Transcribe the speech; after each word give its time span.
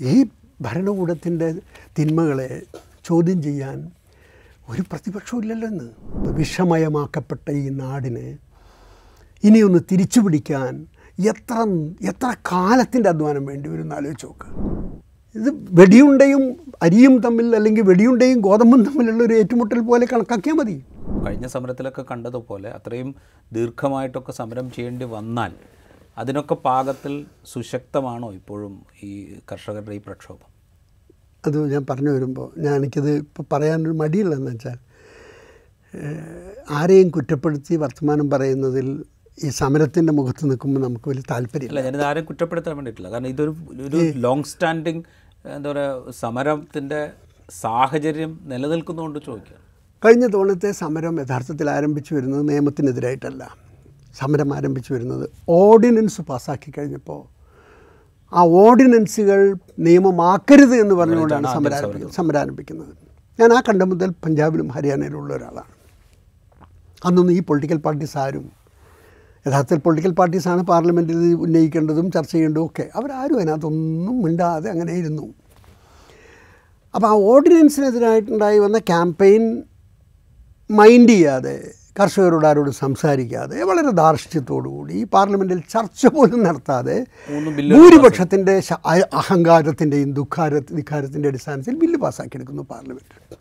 ഈ 0.00 0.14
ഭരണകൂടത്തിന്റെ 0.60 1.48
തിന്മകളെ 1.96 2.50
ചോദ്യം 3.04 3.38
ചെയ്യാൻ 3.42 3.78
ഒരു 4.68 4.82
പ്രതിപക്ഷവും 4.90 5.40
ഇല്ലല്ലോ 5.42 5.68
ഇന്ന്. 5.72 5.86
വിഷമയമാക്കപ്പെട്ട 6.38 7.46
ഈ 7.60 7.68
നാടിനെ 7.78 8.26
ഇനിയൊന്ന് 9.42 9.80
തിരിച്ചു 9.90 10.20
പിടിക്കാൻ 10.24 10.72
എത്ര 11.28 11.54
എത്ര 12.08 12.30
കാലത്തിന്റെ 12.50 13.08
അധ്വാനം 13.12 13.44
വേണ്ടി 13.48 13.68
വരും 13.68 13.94
ആലോചിച്ച് 13.94 14.26
നോക്കുക 14.26 14.50
ഇത് 15.34 15.48
വെടിയുണ്ടയും 15.78 16.42
അരിയും 16.82 17.14
തമ്മിൽ 17.24 17.56
അല്ലെങ്കിൽ 17.56 17.84
വെടിയുണ്ടയും 17.88 18.38
ഗോതമ്പും 18.40 18.80
തമ്മിലുള്ള 18.86 19.22
ഒരു 19.24 19.34
ഏറ്റുമുട്ടൽ 19.34 19.80
പോലെ 19.88 20.04
കണക്കാക്കിയാൽ 20.12 20.56
മതി. 20.56 20.76
കഴിഞ്ഞ 21.24 21.46
സമരത്തിലൊക്കെ 21.54 22.02
കണ്ടതുപോലെ 22.10 22.68
അത്രയും 22.76 23.10
ദീർഘമായിട്ടൊക്കെ 23.52 24.32
സമരം 24.38 24.66
ചെയ്യേണ്ടി 24.70 25.06
വന്നാൽ 25.12 25.52
അതിനൊക്കെ 26.18 26.54
പാകത്തിൽ 26.54 27.14
സുശക്തമാണോ 27.52 28.28
ഇപ്പോഴും 28.32 28.72
ഈ 29.08 29.10
കർഷകരുടെ 29.52 29.94
ഈ 29.98 30.00
പ്രക്ഷോഭം? 30.06 30.48
അത് 31.44 31.58
ഞാൻ 31.72 31.82
പറഞ്ഞു 31.90 32.10
വരുമ്പോൾ 32.10 32.48
ഞാൻ 32.64 32.74
എനിക്കത് 32.80 33.10
ഇപ്പോൾ 33.16 33.44
പറയാനൊരു 33.52 33.96
മടിയുള്ളതെന്ന് 34.02 34.50
വെച്ചാൽ 34.50 34.78
ആരെയും 36.78 37.08
കുറ്റപ്പെടുത്തി 37.08 37.74
വർത്തമാനം 37.76 38.26
പറയുന്നതിൽ 38.30 38.88
ഈ 39.38 39.48
സമരത്തിന്റെ 39.60 40.12
മുഖത്ത് 40.12 40.44
നിൽക്കുമ്പോൾ 40.50 40.80
നമുക്ക് 40.80 41.08
വലിയ 41.10 41.24
താല്പര്യമില്ല. 41.30 41.72
അല്ല 41.72 41.84
ഞാനിത് 41.86 42.04
ആരെയും 42.08 42.26
കുറ്റപ്പെടുത്താൻ 42.26 42.74
വേണ്ടിയിട്ടില്ല. 42.76 43.08
കാരണം 43.10 43.30
ഇതൊരു 43.34 43.52
ഒരു 43.86 44.00
ലോങ് 44.26 44.48
സ്റ്റാൻഡിങ് 44.52 45.02
എന്താ 45.56 45.70
പറയുക 45.70 46.10
സമരത്തിന്റെ 46.22 47.00
സാഹചര്യം 47.50 48.32
നിലനിൽക്കുന്നതുകൊണ്ട് 48.42 49.18
ചോദിക്കുക 49.28 49.56
കഴിഞ്ഞ 50.04 50.26
തവണത്തെ 50.26 50.70
സമരം 50.82 51.14
യഥാർത്ഥത്തിൽ 51.20 51.70
ആരംഭിച്ചു 51.70 52.10
വരുന്നത് 52.14 52.48
നിയമത്തിനെതിരായിട്ടല്ല. 52.48 53.67
സമരം 54.20 54.50
ആരംഭിച്ചു 54.56 54.90
വരുന്നത്. 54.94 55.24
ഓർഡിനൻസ് 55.60 56.22
പാസ്സാക്കി 56.28 56.70
കഴിഞ്ഞപ്പോൾ 56.76 57.20
ആ 58.32 58.40
ഓർഡിനൻസുകൾ 58.62 59.40
നിയമമാക്കരുത് 59.86 60.74
എന്ന് 60.82 60.94
പറഞ്ഞുകൊണ്ടാണ് 61.00 61.46
സമരം 61.46 61.58
സമരാരംഭിക്കുന്നത് 61.58 62.16
സമരം 62.18 62.40
ആരംഭിക്കുന്നത്. 62.42 62.92
ഞാൻ 63.38 63.50
ആ 63.56 63.58
കണ്ട 63.68 63.82
മുതൽ 63.90 64.10
പഞ്ചാബിലും 64.24 64.68
ഹരിയാനയിലും 64.76 65.18
ഉള്ള 65.22 65.32
ഒരാളാണ്. 65.38 65.72
അന്നൊന്നും 67.06 67.34
ഈ 67.38 67.42
പൊളിറ്റിക്കൽ 67.48 67.78
പാർട്ടീസ് 67.86 68.16
ആരും 68.24 68.46
യഥാർത്ഥത്തിൽ 69.46 69.80
പൊളിറ്റിക്കൽ 69.84 70.12
പാർട്ടീസാണ് 70.20 70.62
പാർലമെന്റിൽ 70.70 71.20
ഉന്നയിക്കേണ്ടതും 71.44 72.06
ചർച്ച 72.14 72.32
ചെയ്യേണ്ടതും 72.32 72.64
ഒക്കെ. 72.68 72.84
അവരാരും 72.98 73.36
അതിനകത്തൊന്നും 73.38 74.16
മിണ്ടാതെ 74.24 74.68
അങ്ങനെ 74.74 74.92
ഇരുന്നു. 75.02 75.26
അപ്പോൾ 76.94 77.08
ആ 77.12 77.14
ഓർഡിനൻസിനെതിരായിട്ടുണ്ടായി 77.32 78.58
വന്ന 78.64 78.78
ക്യാമ്പയിൻ 78.90 79.44
മൈൻഡ് 80.70 81.12
ചെയ്യാതെ 81.14 81.56
കർഷകരോട് 81.98 82.46
ആരോട് 82.46 82.70
സംസാരിക്കാതെ 82.70 83.62
വളരെ 83.62 83.90
ധാർഷ്ട്യത്തോടുകൂടി 83.90 84.94
ഈ 84.94 85.04
പാർലമെന്റിൽ 85.04 85.60
ചർച്ച 85.70 86.06
പോലും 86.06 86.40
നടത്താതെ 86.44 86.96
ഭൂരിപക്ഷത്തിന്റെ 87.74 88.54
അഹങ്കാരത്തിന്റെയും 89.12 90.12
ദുഃഖാര 90.12 90.52
ധിക്കാരത്തിന്റെ 90.70 91.28
അടിസ്ഥാനത്തിൽ 91.28 91.76
ബില്ല് 91.76 91.98
പാസ്സാക്കിയെടുക്കുന്നു 91.98 92.62
പാർലമെന്റിൽ 92.62 93.36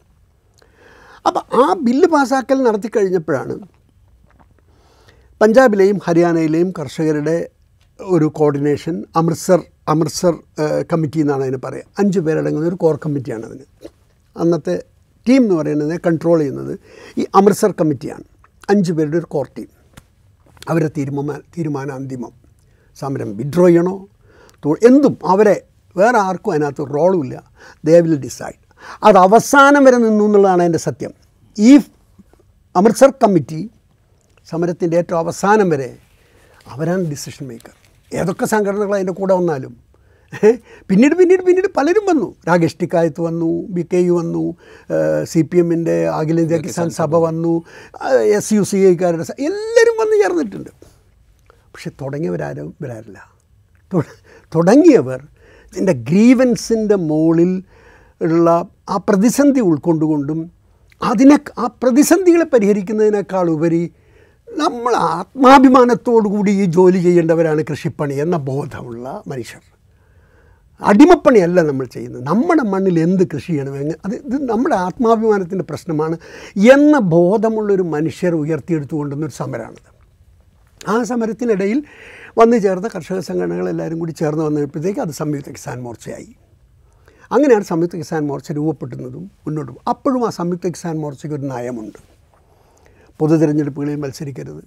അപ്പം 1.25 1.43
ആ 1.61 1.73
ബില്ല് 1.81 2.07
പാസ്സാക്കൽ 2.07 2.57
നടത്തി 2.63 2.87
കഴിഞ്ഞപ്പോഴാണ് 2.87 3.55
പഞ്ചാബിലെയും 5.41 5.97
ഹരിയാനയിലെയും 6.05 6.69
കർഷകരുടെ 6.79 7.37
ഒരു 7.99 8.25
കോർഡിനേഷൻ 8.25 8.95
അമൃത്സർ 9.15 9.59
അമൃത്സർ 9.87 10.33
കമ്മിറ്റി 10.91 11.19
എന്നാണ് 11.19 11.43
അതിന് 11.43 11.57
പറയുക 11.57 11.99
അഞ്ച് 11.99 12.19
പേരടങ്ങുന്ന 12.19 12.67
ഒരു 12.67 12.75
കോർ 12.75 12.95
കമ്മിറ്റിയാണ് 13.05 13.45
അതിന് 13.45 13.65
അന്നത്തെ 14.35 14.75
ടീം 15.27 15.41
എന്ന് 15.43 15.55
പറയുന്നത് 15.55 15.93
കൺട്രോൾ 16.07 16.39
ചെയ്യുന്നത് 16.39 16.73
ഈ 17.17 17.25
അമൃത്സർ 17.35 17.71
കമ്മിറ്റിയാണ്. 17.71 18.25
അഞ്ച് 18.69 18.93
പേരുടെ 18.93 19.17
ഒരു 19.17 19.25
കോർ 19.25 19.49
ടീം. 19.57 19.67
അവരെ 20.69 20.87
തീരുമാന 20.87 21.39
തീരുമാനം 21.57 21.93
അന്തിമം. 21.93 22.31
സമരം 22.99 23.37
വിഡ്രോ 23.37 23.67
ചെയ്യണോ? 23.67 24.07
എന്തും. 24.87 25.17
അവരെ 25.25 25.61
വേറെ 25.97 26.17
ആർക്കും 26.17 26.51
അതിനകത്ത് 26.51 26.93
റോളും 26.95 27.23
ഇല്ല. 27.23 27.43
ദേ 27.85 27.99
വിൽ 27.99 28.19
ഡിസൈഡ് 28.21 28.61
അത് 29.03 29.17
അവസാനം 29.17 29.83
വരെ 29.83 29.97
നിന്നു 29.97 30.23
എന്നുള്ളതാണ് 30.23 30.63
എന്റെ 30.63 30.77
സത്യം. 30.77 31.11
ഈ 31.59 31.77
അമൃത്സർ 32.75 33.11
കമ്മിറ്റി 33.11 33.69
സമരത്തിന്റെ 34.49 34.97
ഏറ്റവും 34.97 35.19
അവസാനം 35.19 35.69
വരെ 35.69 35.97
അവരാണ് 36.67 37.09
ഡിസിഷൻ 37.09 37.47
മേക്കർ 37.47 37.73
ഏതൊക്കെ 38.13 38.45
സംഘടനകൾ 38.45 38.95
അതിന്റെ 38.95 39.13
കൂടെ 39.13 39.33
വന്നാലും? 39.33 39.86
പിന്നീട് 40.89 41.13
പിന്നീട് 41.19 41.41
പിന്നീട് 41.47 41.69
പലരും 41.77 42.05
വന്നു. 42.09 42.27
രാകേഷ് 42.47 42.77
ടിക്കായത്ത് 42.81 43.21
വന്നു 43.27 43.49
ബി 43.75 43.83
കെ 43.91 43.99
യു 44.07 44.13
വന്നു 44.19 44.43
സി 45.31 45.41
പി 45.49 45.57
എമ്മിന്റെ 45.63 45.95
അഖിലേന്ത്യാ 46.19 46.59
കിസാൻ 46.65 46.89
സഭ 46.99 47.15
വന്നു 47.27 47.53
എസ് 48.37 48.51
യു 48.57 48.63
സി 48.71 48.79
ഐക്കാരുടെ 48.91 49.25
എല്ലാവരും 49.49 49.95
വന്ന് 50.01 50.17
ചേർന്നിട്ടുണ്ട്. 50.23 50.71
പക്ഷെ 51.73 51.91
തുടങ്ങിയവരാരും 52.01 52.67
വരാറില്ല 52.83 53.19
തുടങ്ങിയവർ 54.55 55.19
ഇതിന്റെ 55.71 55.95
ഗ്രീവൻസിന്റെ 56.09 56.97
മുകളിൽ 57.09 57.51
ഉള്ള 58.21 58.49
ആ 58.93 58.97
പ്രതിസന്ധി 59.07 59.61
ഉൾക്കൊണ്ടുകൊണ്ടും 59.69 60.39
അതിനെ 61.01 61.37
ആ 61.63 61.65
പ്രതിസന്ധികളെ 61.81 62.45
പരിഹരിക്കുന്നതിനേക്കാൾ 62.53 63.47
ഉപരി 63.55 63.81
നമ്മൾ 64.47 64.93
ആത്മാഭിമാനത്തോടു 65.15 66.27
കൂടി 66.35 66.51
ഈ 66.61 66.65
ജോലി 66.77 66.99
ചെയ്യേണ്ടവരാണ് 67.07 67.63
കൃഷിപ്പണി 67.69 68.15
എന്ന 68.25 68.37
ബോധമുള്ള 68.49 69.07
മനുഷ്യർ. 69.27 69.63
അടിമപ്പണിയല്ല 70.81 71.61
നമ്മൾ 71.61 71.85
ചെയ്യുന്നത്. 71.85 72.23
നമ്മുടെ 72.23 72.61
മണ്ണിൽ 72.61 72.99
എന്ത് 72.99 73.27
കൃഷി 73.27 73.47
ചെയ്യണം? 73.47 73.75
എങ്ങനെ 73.75 73.95
അത് 74.05 74.15
ഇത് 74.15 74.49
നമ്മുടെ 74.49 74.75
ആത്മാഭിമാനത്തിന്റെ 74.75 75.63
പ്രശ്നമാണ് 75.63 76.17
എന്ന 76.73 76.99
ബോധമുള്ളൊരു 76.99 77.81
മനുഷ്യർ 77.81 78.35
ഉയർത്തിയെടുത്തുകൊണ്ടുവന്നൊരു 78.35 79.31
സമരമാണിത് 79.31 79.97
ആ 80.89 81.03
സമരത്തിനിടയിൽ 81.03 81.83
വന്നു 82.37 82.57
ചേർന്ന 82.57 82.87
കർഷക 82.87 83.19
സംഘടനകളെല്ലാവരും 83.19 83.99
കൂടി 83.99 84.11
ചേർന്ന് 84.11 84.43
വന്നപ്പോഴത്തേക്ക് 84.43 84.99
അത് 84.99 85.09
സംയുക്ത 85.09 85.49
കിസാൻ 85.49 85.81
മോർച്ചയായി. 85.81 86.35
അങ്ങനെയാണ് 87.31 87.63
സംയുക്ത 87.63 87.95
കിസാൻ 87.95 88.27
മോർച്ച 88.27 88.51
രൂപപ്പെടുന്നതും 88.51 89.31
മുന്നോട്ട് 89.45 89.71
അപ്പോഴും 89.89 90.27
ആ 90.27 90.29
സംയുക്ത 90.29 90.67
കിസാൻ 90.67 90.97
മോർച്ചയ്ക്ക് 90.97 91.39
ഒരു 91.39 91.47
നയമുണ്ട്. 91.47 91.99
പൊതു 93.19 93.35
തിരഞ്ഞെടുപ്പുകളിൽ 93.35 93.95
മത്സരിക്കരുത്. 93.95 94.63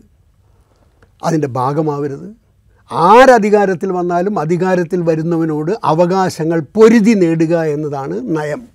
അതിന്റെ 1.25 1.49
ഭാഗമാവരുത്. 1.49 2.50
ആരധികാരത്തിൽ 2.93 3.93
വന്നാലും 3.93 4.39
അധികാരത്തിൽ 4.39 5.01
വരുന്നവനോട് 5.03 5.71
അവകാശങ്ങൾ 5.85 6.61
പൊരുതി 6.61 7.15
നേടുക 7.15 7.63
എന്നതാണ് 7.63 8.37
നയം. 8.37 8.69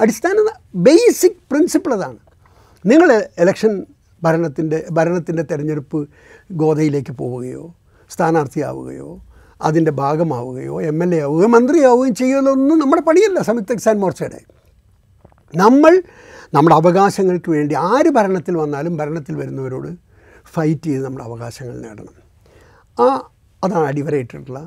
അടിസ്ഥാന 0.00 0.36
ബേസിക് 0.74 1.36
പ്രിൻസിപ്പിൾ 1.50 1.94
അതാണ്. 1.94 2.16
നിങ്ങൾ 2.86 3.12
ഇലക്ഷൻ 3.38 3.86
ഭരണത്തിന്റെ 4.22 4.86
ഭരണത്തിന്റെ 4.92 5.42
തിരഞ്ഞെടുപ്പ് 5.42 6.08
ഗോതയിലേക്ക് 6.52 7.12
പോവുകയോ 7.12 7.74
സ്ഥാനാർത്ഥിയാവുകയോ 8.10 9.20
അതിന്റെ 9.62 9.90
ഭാഗമാവുകയോ 9.90 10.82
എം 10.82 11.02
എൽ 11.02 11.14
എ 11.14 11.18
ആവുകയോ 11.18 11.46
മന്ത്രിയാവുകയും 11.46 12.14
ചെയ്യുന്നതൊന്നും 12.14 12.78
നമ്മുടെ 12.78 13.02
പണിയല്ല 13.02 13.40
സംയുക്ത 13.40 13.72
കിസാൻ 13.72 14.00
മോർച്ചയുടെ. 14.00 14.40
നമ്മൾ 15.56 16.02
നമ്മുടെ 16.54 16.74
അവകാശങ്ങൾക്ക് 16.74 17.50
വേണ്ടി 17.50 17.74
ആര് 17.74 18.10
ഭരണത്തിൽ 18.10 18.56
വന്നാലും 18.56 18.96
ഭരണത്തിൽ 18.96 19.36
വരുന്നവരോട് 19.36 20.03
ഫൈറ്റ് 20.52 20.80
ചെയ്ത് 20.80 21.04
നമ്മുടെ 21.04 21.24
അവകാശങ്ങൾ 21.24 21.80
നേടണം. 21.80 22.24
ആ 23.00 23.30
അതാണ് 23.64 23.86
അടിവരയിട്ടിട്ടുള്ള. 23.86 24.58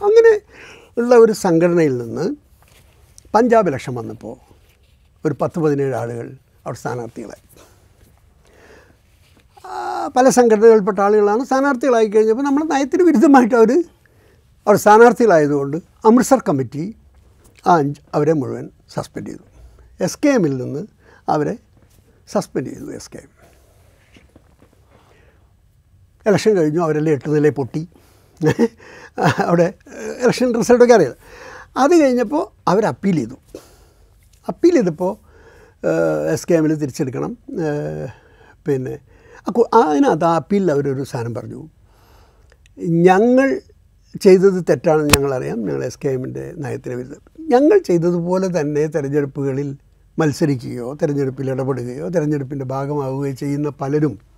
അങ്ങനെ 0.00 0.40
ഉള്ള 0.98 1.14
ഒരു 1.14 1.32
സംഘടനയിൽ 1.32 1.98
നിന്ന് 1.98 2.36
പഞ്ചാബ് 3.34 3.68
ഇലക്ഷൻ 3.68 3.94
വന്നപ്പോൾ 3.94 4.36
ഒരു 5.26 5.34
പത്ത് 5.40 5.58
പതിനേഴ് 5.58 5.94
ആളുകൾ 5.94 6.36
അവിടെ 6.66 6.78
സ്ഥാനാർത്ഥികളായി. 6.78 7.42
ആ, 9.66 10.06
പല 10.16 10.28
സംഘടനകളിൽപ്പെട്ട 10.28 10.98
ആളുകളാണ് 10.98 11.44
സ്ഥാനാർത്ഥികളായി 11.44 12.06
കഴിഞ്ഞപ്പോൾ 12.06 12.42
നമ്മുടെ 12.42 12.66
നയത്തിന് 12.66 13.02
വിരുദ്ധമായിട്ട് 13.02 13.54
അവർ 13.54 13.84
അവർ 14.66 14.76
സ്ഥാനാർത്ഥികളായതുകൊണ്ട് 14.76 15.76
അമൃത്സർ 15.76 16.38
കമ്മിറ്റി 16.48 16.96
ആ 17.66 17.76
അഞ്ച് 17.76 18.00
അവരെ 18.14 18.32
മുഴുവൻ 18.32 18.70
സസ്പെൻഡ് 18.94 19.28
ചെയ്തു. 19.28 19.42
എസ് 20.00 20.18
കെ 20.24 20.28
എമ്മിൽ 20.28 20.56
നിന്ന് 20.56 20.86
അവരെ 21.28 21.58
സസ്പെൻഡ് 22.28 22.68
ചെയ്തു 22.68 22.92
എസ് 22.92 23.10
കെ 23.10 23.16
എം 23.16 23.35
ഇലക്ഷൻ 26.26 26.52
കഴിഞ്ഞു 26.56 26.80
അവരെല്ലാം 26.80 27.12
എട്ട് 27.12 27.28
നില 27.34 27.48
പൊട്ടി. 27.50 27.88
അവിടെ 29.44 29.72
ഇലക്ഷൻ 30.22 30.54
റിസൾട്ടൊക്കെ 30.58 30.94
അറിയാം. 30.94 31.14
അത് 31.76 31.94
കഴിഞ്ഞപ്പോൾ 32.00 32.44
അവർ 32.70 32.84
അപ്പീൽ 32.86 33.16
ചെയ്തു. 33.16 33.36
അപ്പീൽ 34.48 34.74
ചെയ്തപ്പോൾ 34.74 35.12
എസ് 36.32 36.46
കെ 36.48 36.54
എമ്മിൽ 36.54 36.74
തിരിച്ചെടുക്കണം. 36.74 37.32
പിന്നെ 38.66 38.98
അതിനകത്ത് 39.74 40.24
ആ 40.24 40.34
അപ്പീലിൽ 40.34 40.70
അവരൊരു 40.72 41.02
സാധനം 41.02 41.34
പറഞ്ഞു. 41.34 41.60
ഞങ്ങൾ 43.08 43.60
ചെയ്തത് 44.20 44.64
തെറ്റാണെന്ന് 44.70 45.10
ഞങ്ങളറിയാം. 45.14 45.58
ഞങ്ങൾ 45.66 45.84
എസ് 45.84 45.98
കെ 46.04 46.08
എമ്മിന്റെ 46.08 46.52
നയത്തിന് 46.56 46.94
വരുന്നത് 46.94 47.22
ഞങ്ങൾ 47.40 47.78
ചെയ്തതുപോലെ 47.78 48.60
തന്നെ 48.60 48.86
തിരഞ്ഞെടുപ്പുകളിൽ 48.86 49.76
മത്സരിക്കുകയോ 50.18 50.94
തിരഞ്ഞെടുപ്പിൽ 50.94 51.50
ഇടപെടുകയോ 51.50 52.08
തെരഞ്ഞെടുപ്പിന്റെ 52.08 52.64
ഭാഗമാവുകയോ 52.64 53.32
ചെയ്യുന്ന 53.32 53.68
പലരും 53.68 54.35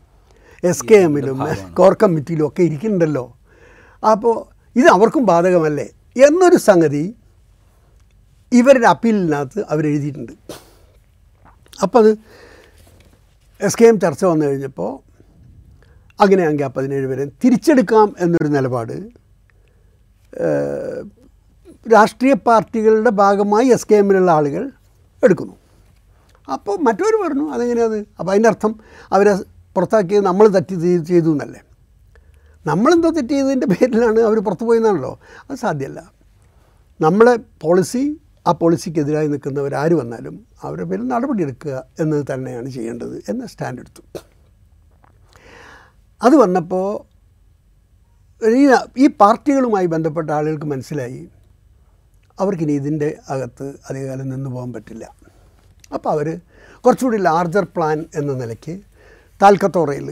എസ് 0.65 0.85
കെ 0.91 0.95
എമ്മിലും 0.95 1.39
കോർ 1.75 1.97
കമ്മിറ്റിയിലും 2.03 2.47
ഒക്കെ 2.47 2.63
ഇരിക്കുന്നുണ്ടല്ലോ. 2.63 3.37
അപ്പോൾ 4.13 4.35
ഇത് 4.77 4.87
അവർക്കും 4.87 5.27
ബാധകമല്ലേ? 5.27 5.89
എന്നൊരു 6.27 6.57
സംഗതി 6.57 7.15
ഇവരുടെ 8.53 8.87
അപ്പീലിനകത്ത് 8.87 9.65
അവരെഴുതിയിട്ടുണ്ട്. 9.71 10.33
അപ്പോൾ 11.83 11.99
അത് 11.99 12.19
എസ് 13.61 13.79
കെ 13.83 13.85
എം 13.85 14.01
ചർച്ച 14.01 14.25
വന്നു 14.25 14.47
കഴിഞ്ഞപ്പോൾ 14.47 14.99
അങ്ങനെയാണെങ്കിൽ 16.21 16.65
ആ 16.65 16.69
പതിനേഴ് 16.77 17.07
പേരെ 17.07 17.25
തിരിച്ചെടുക്കാം 17.45 18.15
എന്നൊരു 18.21 18.49
നിലപാട് 18.49 19.09
രാഷ്ട്രീയ 21.93 22.35
പാർട്ടികളുടെ 22.35 23.11
ഭാഗമായി 23.11 23.69
എസ് 23.69 23.87
കെ 23.93 23.95
എമ്മിലുള്ള 23.95 24.31
ആളുകൾ 24.31 24.71
എടുക്കുന്നു. 25.25 25.55
അപ്പോൾ 26.53 26.79
മറ്റവർ 26.79 27.15
പറഞ്ഞു 27.27 27.53
അതെങ്ങനെയാണ് 27.53 28.05
അപ്പോൾ 28.19 28.31
അതിന്റെ 28.31 28.49
അർത്ഥം 28.49 28.81
അവരെ 29.13 29.33
പുറത്താക്കിയത് 29.75 30.25
നമ്മൾ 30.25 30.49
തെറ്റ് 30.49 30.77
ചെയ്ത് 31.11 31.29
എന്നല്ലേ? 31.29 31.61
നമ്മളെന്തോ 32.67 33.11
തെറ്റ് 33.11 33.29
ചെയ്തതിന്റെ 33.29 33.67
പേരിലാണ് 33.67 34.21
അവർ 34.21 34.39
പുറത്തു 34.39 34.65
പോയെന്നാണല്ലോ? 34.65 35.21
അത് 35.51 35.59
സാധ്യമല്ല. 35.59 36.01
നമ്മളെ 37.01 37.35
പോളിസി 37.63 38.21
ആ 38.47 38.53
പോളിസിക്കെതിരായി 38.53 39.29
നിൽക്കുന്നവർ 39.29 39.75
ആര് 39.75 39.95
വന്നാലും 39.95 40.47
അവരുടെ 40.63 40.85
പേരിൽ 40.91 41.09
നടപടിയെടുക്കുക 41.09 41.75
എന്നത് 42.01 42.27
തന്നെയാണ് 42.35 42.69
ചെയ്യേണ്ടത് 42.69 43.17
എന്ന 43.29 43.47
സ്റ്റാൻഡ് 43.47 43.81
എടുത്തു. 43.81 44.03
അത് 46.23 46.37
വന്നപ്പോൾ 46.37 46.87
ഈ 48.47 48.63
ഈ 48.99 49.07
പാർട്ടികളുമായി 49.07 49.87
ബന്ധപ്പെട്ട 49.87 50.31
ആളുകൾക്ക് 50.31 50.67
മനസ്സിലായി 50.67 51.29
അവർക്കിനി 52.41 52.73
ഇതിന്റെ 52.73 53.19
അകത്ത് 53.31 53.67
അധികകാലം 53.91 54.29
നിന്ന് 54.29 54.51
പോകാൻ 54.51 54.73
പറ്റില്ല. 54.73 55.05
അപ്പോൾ 55.95 56.11
അവർ 56.11 56.41
കുറച്ചുകൂടി 56.85 57.17
ലാർജർ 57.17 57.65
പ്ലാൻ 57.65 58.05
എന്ന 58.15 58.33
നിലയ്ക്ക് 58.33 58.75
താൽക്കത്തോറയിൽ 59.43 60.09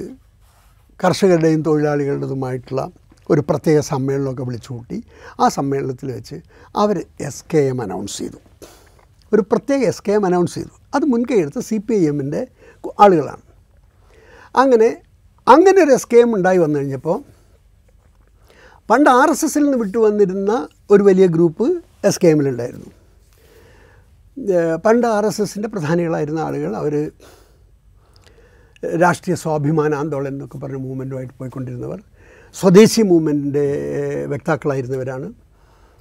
കർഷകരുടെയും 1.04 1.62
തൊഴിലാളികളുടേതുമായിട്ടുള്ള 1.62 2.82
ഒരു 3.30 3.42
പ്രത്യേക 3.48 3.78
സമ്മേളനമൊക്കെ 3.80 4.42
വിളിച്ചു 4.42 4.70
കൂട്ടി 4.72 4.98
ആ 5.40 5.48
സമ്മേളനത്തിൽ 5.48 6.08
വെച്ച് 6.12 6.36
അവർ 6.76 6.96
എസ് 7.20 7.44
കെ 7.54 7.58
എം 7.58 7.82
അനൗൺസ് 7.82 8.18
ചെയ്തു. 8.18 8.38
ഒരു 9.32 9.42
പ്രത്യേക 9.52 9.80
എസ് 9.92 10.02
കെ 10.08 10.12
എം 10.12 10.26
അനൗൺസ് 10.26 10.54
ചെയ്തു. 10.54 10.74
അത് 10.94 11.04
മുൻകൈ 11.04 11.38
എടുത്ത 11.44 11.58
സി 11.58 11.76
പി 11.76 11.94
ഐ 11.94 12.06
എമ്മിന്റെ 12.06 12.46
ആളുകളാണ്. 13.00 13.42
അങ്ങനെ 14.54 14.88
അങ്ങനെ 15.46 15.78
ഒരു 15.84 15.90
എസ് 15.90 16.08
കെ 16.12 16.16
എം 16.16 16.30
ഉണ്ടായി 16.36 16.58
വന്നു 16.58 16.78
കഴിഞ്ഞപ്പോൾ 16.78 17.18
പണ്ട് 18.90 19.10
ആർ 19.10 19.30
എസ് 19.30 19.44
എസിൽ 19.44 19.62
നിന്ന് 19.62 19.78
വിട്ടു 19.78 19.98
വന്നിരുന്ന 19.98 20.52
ഒരു 20.90 21.02
വലിയ 21.02 21.26
ഗ്രൂപ്പ് 21.26 21.66
എസ് 22.04 22.20
കെ 22.22 22.28
എമ്മിലുണ്ടായിരുന്നു 22.28 22.90
പണ്ട് 24.84 25.06
ആർ 25.06 25.26
എസ് 25.26 25.42
എസിന്റെ 25.42 25.68
പ്രധാനികളായിരുന്ന 25.68 26.40
ആളുകൾ 26.40 26.76
അവർ 26.76 26.94
രാഷ്ട്രീയ 28.82 29.34
സ്വാഭിമാന 29.34 29.94
ആന്തോളൻ 29.94 30.28
എന്നൊക്കെ 30.28 30.58
പറഞ്ഞ 30.58 30.76
മൂവ്മെന്റുമായിട്ട് 30.76 31.34
പോയിക്കൊണ്ടിരുന്നവർ 31.38 32.00
സ്വദേശി 32.54 33.02
മൂവ്മെന്റിന്റെ 33.02 33.64
വ്യക്താക്കളായിരുന്നവരാണ്. 34.26 35.34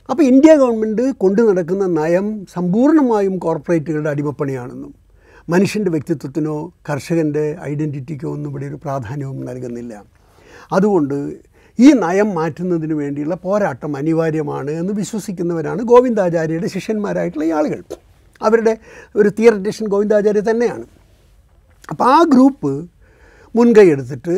അപ്പോൾ 0.09 0.23
ഇന്ത്യ 0.23 0.55
ഗവൺമെന്റ് 0.55 1.11
കൊണ്ടു 1.17 1.41
നടക്കുന്ന 1.41 1.85
നയം 2.01 2.45
സമ്പൂർണമായും 2.53 3.37
കോർപ്പറേറ്റുകളുടെ 3.37 4.09
അടിമപ്പണിയാണെന്നും 4.09 4.93
മനുഷ്യന്റെ 5.49 5.91
വ്യക്തിത്വത്തിനോ 5.91 6.71
കർഷകന്റെ 6.89 7.57
ഐഡന്റിറ്റിക്കോ 7.63 8.29
ഒന്നും 8.31 8.49
ഇവിടെ 8.49 8.65
ഒരു 8.65 8.75
പ്രാധാന്യവും 8.75 9.45
നൽകുന്നില്ല. 9.45 10.03
അതുകൊണ്ട് 10.71 11.33
ഈ 11.79 11.91
നയം 11.91 12.35
മാറ്റുന്നതിന് 12.35 12.93
വേണ്ടിയുള്ള 12.93 13.35
പോരാട്ടം 13.35 13.97
അനിവാര്യമാണ് 13.97 14.71
എന്ന് 14.71 14.93
വിശ്വസിക്കുന്നവരാണ് 14.93 15.81
ഗോവിന്ദാചാര്യയുടെ 15.81 16.67
ശിഷ്യന്മാരായിട്ടുള്ള 16.67 17.45
ഈ 17.45 17.51
ആളുകൾ. 17.51 17.83
അവരുടെ 18.41 18.77
ഒരു 19.15 19.29
തിയററ്റീഷ്യൻ 19.29 19.87
ഗോവിന്ദാചാര്യ 19.87 20.39
തന്നെയാണ്. 20.39 20.85
അപ്പോൾ 21.91 22.05
ആ 22.15 22.23
ഗ്രൂപ്പ് 22.23 22.71
മുൻകൈ 23.55 23.87
എടുത്തിട്ട് 23.95 24.35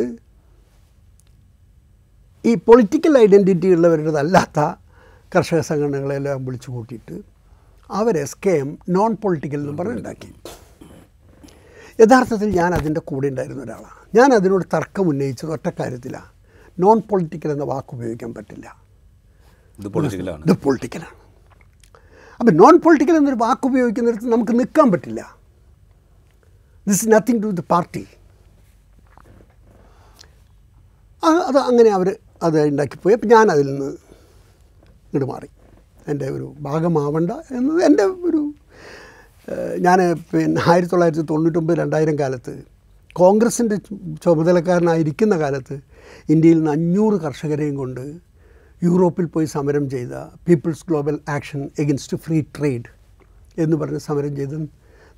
ഈ 2.44 2.54
പൊളിറ്റിക്കൽ 2.66 3.18
ഐഡന്റിറ്റി 3.18 3.68
ഉള്ളവരുടേതല്ലാത്ത 3.76 4.60
കർഷക 5.34 5.60
സംഘടനകളെല്ലാം 5.60 6.44
വിളിച്ചു 6.44 6.70
കൂട്ടിയിട്ട് 6.70 7.16
അവരെ 7.90 8.22
സ്കേം 8.32 8.68
നോൺ 8.96 9.12
പൊളിറ്റിക്കൽ 9.22 9.60
എന്ന് 9.60 9.74
പറഞ്ഞ് 9.78 10.02
പറഞ്ഞുണ്ടാക്കി 10.02 10.30
യഥാർത്ഥത്തിൽ 12.00 12.48
ഞാൻ 12.58 12.74
അതിന്റെ 12.74 13.00
കൂടെ 13.10 13.26
ഉണ്ടായിരുന്ന 13.28 13.62
ഒരാളാണ്. 13.62 13.96
ഞാൻ 14.14 14.28
അതിനോട് 14.34 14.64
തർക്കം 14.74 15.08
ഉന്നയിച്ചത് 15.10 15.50
ഒറ്റ 15.56 15.68
കാര്യത്തിലാണ് 15.78 16.30
നോൺ 16.78 16.98
പൊളിറ്റിക്കൽ 17.10 17.50
എന്ന 17.54 17.64
വാക്ക് 17.64 17.92
ഉപയോഗിക്കാൻ 17.96 18.30
പറ്റില്ല. 18.34 18.66
ഇത് 19.78 19.88
പൊളിറ്റിക്കലാണ് 19.94 20.42
ഇത് 20.46 20.54
പൊളിറ്റിക്കലാണ് 20.66 21.16
അപ്പം 22.40 22.52
നോൺ 22.56 22.74
പൊളിറ്റിക്കൽ 22.84 23.16
എന്നൊരു 23.20 23.40
വാക്ക് 23.44 23.66
ഉപയോഗിക്കുന്നിടത്ത് 23.70 24.28
നമുക്ക് 24.32 24.54
നിൽക്കാൻ 24.60 24.88
പറ്റില്ല. 24.92 25.37
This 26.88 27.00
is 27.02 27.10
nothing 27.14 27.42
to 27.42 27.50
the 27.60 27.62
party 27.72 28.04
അത് 31.48 31.58
അങ്ങനെ 31.68 31.90
അവർ 31.98 32.08
അത് 32.46 32.56
ഉണ്ടാക്കിപ്പോയി. 32.70 33.14
അപ്പം 33.16 33.28
ഞാൻ 33.34 33.46
അതിൽ 33.54 33.66
നിന്ന് 33.72 33.88
ഇങ്ങോട്ട് 35.06 35.28
മാറി. 35.32 35.48
എന്റെ 36.10 36.26
ഒരു 36.36 36.46
ഭാഗമാവണ്ട 36.66 37.32
എന്നത് 37.56 37.80
എന്റെ 37.88 38.04
ഒരു 38.28 38.40
ഞാൻ 39.86 39.98
പിന്നെ 40.30 40.60
ആയിരത്തി 40.70 40.92
തൊള്ളായിരത്തി 40.92 41.24
തൊണ്ണൂറ്റൊമ്പത് 41.30 41.76
രണ്ടായിരം 41.78 42.16
കാലത്ത് 42.18 42.54
കോൺഗ്രസിന്റെ 43.16 43.76
ചുമതലക്കാരനായിരിക്കുന്ന 44.24 45.34
കാലത്ത് 45.36 45.76
ഇന്ത്യയിൽ 46.34 46.58
നിന്ന് 46.58 46.72
അഞ്ഞൂറ് 46.76 47.16
കർഷകരെയും 47.24 47.76
കൊണ്ട് 47.76 48.02
യൂറോപ്പിൽ 48.82 49.26
പോയി 49.34 49.46
സമരം 49.56 49.84
ചെയ്ത 49.90 50.14
people's 50.48 50.84
global 50.88 51.16
action 51.36 51.62
against 51.78 52.16
free 52.16 52.38
trade 52.58 52.90
എന്ന് 53.58 53.76
പറഞ്ഞ് 53.76 53.98
സമരം 53.98 54.36
ചെയ്ത 54.36 54.52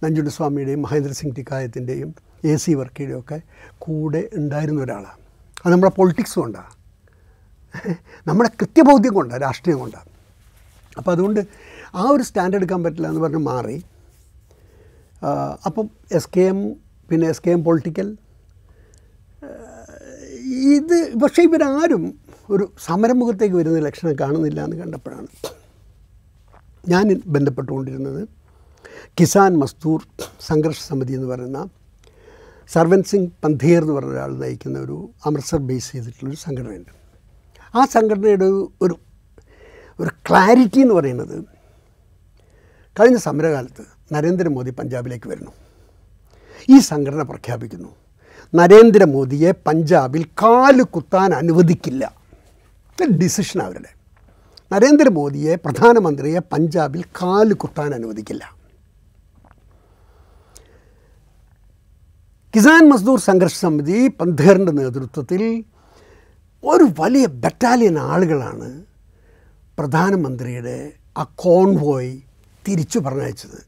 നഞ്ചുണ്ടസ്വാമിയുടെയും 0.03 0.81
മഹേന്ദ്ര 0.87 1.13
സിംഗ് 1.21 1.37
ടിക്കായത്തിന്റെയും 1.39 2.11
എ 2.51 2.53
സി 2.63 2.73
വർക്കിയുടെയും 2.81 3.19
ഒക്കെ 3.23 3.39
കൂടെ 3.85 4.23
ഉണ്ടായിരുന്ന 4.41 4.81
ഒരാളാണ്. 4.87 5.19
അത് 5.63 5.71
നമ്മുടെ 5.73 5.93
പൊളിറ്റിക്സ് 5.99 6.37
കൊണ്ടാണ് 6.43 6.73
നമ്മുടെ 8.29 8.51
കൃത്യബോധ്യം 8.61 9.15
കൊണ്ടാണ് 9.19 9.43
രാഷ്ട്രീയം 9.47 9.79
കൊണ്ടാണ് 9.83 10.09
അപ്പോൾ 10.99 11.13
അതുകൊണ്ട് 11.15 11.41
ആ 12.01 12.05
ഒരു 12.15 12.25
സ്റ്റാൻഡ് 12.29 12.57
എടുക്കാൻ 12.59 12.81
പറ്റില്ല 12.85 13.09
എന്ന് 13.13 13.23
പറഞ്ഞ് 13.25 13.43
മാറി. 13.51 13.77
അപ്പം 15.69 15.87
എസ് 16.19 16.31
കെ 16.37 16.45
എം 16.53 16.59
പിന്നെ 17.11 17.27
എസ് 17.33 17.45
കെ 17.45 17.53
എം 17.57 17.61
പൊളിറ്റിക്കൽ 17.69 18.09
ഇത് 20.79 20.99
പക്ഷേ 21.23 21.41
ഇവരാരും 21.49 22.05
ഒരു 22.55 22.65
സമരമുഖത്തേക്ക് 22.87 23.57
വരുന്ന 23.61 23.81
ലക്ഷണം 23.87 24.15
കാണുന്നില്ല 24.21 24.61
എന്ന് 24.67 24.77
കണ്ടപ്പോഴാണ് 24.83 25.29
ഞാൻ 26.93 27.07
ബന്ധപ്പെട്ടുകൊണ്ടിരുന്നത്. 27.35 28.23
കിസാൻ 29.19 29.59
മസ്തൂർ 29.59 30.07
സംഘർഷ 30.41 30.77
സമിതി 30.89 31.13
എന്ന് 31.13 31.27
പറയുന്ന 31.27 31.69
സർവൻ 32.73 33.03
സിംഗ് 33.03 33.31
പന്ധീർ 33.45 33.83
എന്ന് 33.83 33.93
പറഞ്ഞ 33.93 34.09
ഒരാൾ 34.09 34.39
നയിക്കുന്ന 34.39 34.79
ഒരു 34.79 35.11
അമൃത്സർ 35.27 35.59
ബേസ് 35.59 35.93
ചെയ്തിട്ടുള്ളൊരു 35.93 36.37
സംഘടനയുണ്ട്. 36.37 36.93
ആ 37.75 37.85
സംഘടനയുടെ 37.85 38.45
ഒരു 38.45 38.99
ഒരു 40.01 40.11
ക്ലാരിറ്റി 40.29 40.81
എന്ന് 40.81 40.95
പറയുന്നത് 40.95 41.45
കഴിഞ്ഞ 43.01 43.17
സമരകാലത്ത് 43.17 43.85
നരേന്ദ്രമോദി 44.13 44.71
പഞ്ചാബിലേക്ക് 44.71 45.29
വരുന്നു. 45.29 45.51
ഈ 46.69 46.79
സംഘടന 46.79 47.23
പ്രഖ്യാപിക്കുന്നു. 47.23 47.89
നരേന്ദ്രമോദിയെ 48.55 49.51
പഞ്ചാബിൽ 49.51 50.25
കാൽ 50.25 50.83
കുത്താൻ 50.83 51.35
അനുവദിക്കില്ല. 51.35 52.15
ഡിസിഷൻ 53.19 53.63
അവരുടെ. 53.63 53.95
നരേന്ദ്രമോദിയെ 54.73 55.55
പ്രധാനമന്ത്രിയെ 55.55 56.39
പഞ്ചാബിൽ 56.39 57.03
കാൽ 57.03 57.53
കുത്താൻ 57.53 57.95
അനുവദിക്കില്ല. 57.95 58.60
കിസാൻ 62.55 62.89
മസ്ദൂർ 62.89 63.21
സംഘർഷ 63.21 63.55
സമിതി 63.55 64.09
പന്ധേറിന്റെ 64.09 64.73
നേതൃത്വത്തിൽ 64.73 65.65
ഒരു 66.65 66.87
വലിയ 66.99 67.27
ബറ്റാലിയൻ 67.27 67.99
ആളുകളാണ് 67.99 68.85
പ്രധാനമന്ത്രിയുടെ 69.79 70.93
ആ 71.19 71.27
കോൺവോയ് 71.35 72.21
തിരിച്ചു 72.69 72.99
പറഞ്ഞയച്ചത്. 72.99 73.65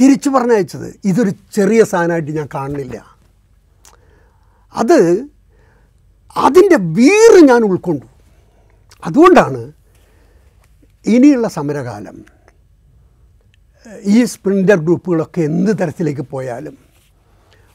തിരിച്ചു 0.00 0.30
പറഞ്ഞയച്ചത്. 0.30 1.00
ഇതൊരു 1.04 1.32
ചെറിയ 1.52 1.84
സാധനമായിട്ട് 1.84 2.30
ഞാൻ 2.30 2.48
കാണുന്നില്ല. 2.54 3.16
അത് 4.74 5.28
അതിന്റെ 6.36 6.76
വീറ് 6.76 7.48
ഞാൻ 7.48 7.64
ഉൾക്കൊണ്ടു. 7.64 8.06
അതുകൊണ്ടാണ് 9.04 9.72
ഇനിയുള്ള 11.06 11.48
സമരകാലം 11.48 12.24
ഈ 14.04 14.24
സ്പ്രിന്റർ 14.24 14.76
ഗ്രൂപ്പുകളൊക്കെ 14.76 15.40
എന്ത് 15.40 15.78
തരത്തിലേക്ക് 15.78 16.20
പോയാലും 16.20 16.85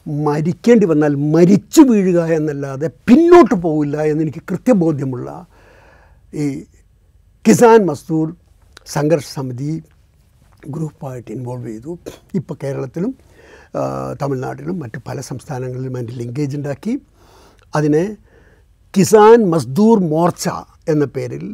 മരിക്കേണ്ടി 0.07 0.85
വന്നാൽ 0.85 1.15
മരിച്ചു 1.15 1.81
വീഴുക 1.81 2.25
എന്നല്ലാതെ 2.25 2.87
പിന്നോട്ട് 3.07 3.55
പോവില്ല 3.55 4.03
എന്നെനിക്ക് 4.03 4.41
കൃത്യബോധ്യമുള്ള 4.51 5.45
ഈ 6.33 6.63
കിസാൻ 7.47 7.85
മസ്ദൂർ 7.85 8.35
സംഘർഷ 8.85 9.25
സമിതി 9.33 9.83
ഗ്രൂപ്പായിട്ട് 10.69 11.31
ഇൻവോൾവ് 11.31 11.67
ചെയ്തു. 11.67 11.99
ഇപ്പോൾ 12.35 12.55
കേരളത്തിലും 12.63 13.15
തമിഴ്നാട്ടിലും 14.21 14.79
മറ്റ് 14.79 14.99
പല 15.07 15.19
സംസ്ഥാനങ്ങളിലും 15.19 15.95
അതിന്റെ 15.95 16.13
ലിങ്കേജ് 16.13 16.57
ഉണ്ടാക്കി. 16.57 16.93
അതിനെ 17.75 18.17
കിസാൻ 18.95 19.49
മസ്ദൂർ 19.51 19.99
മോർച്ച 19.99 20.49
എന്ന 20.89 21.05
പേരിൽ 21.05 21.45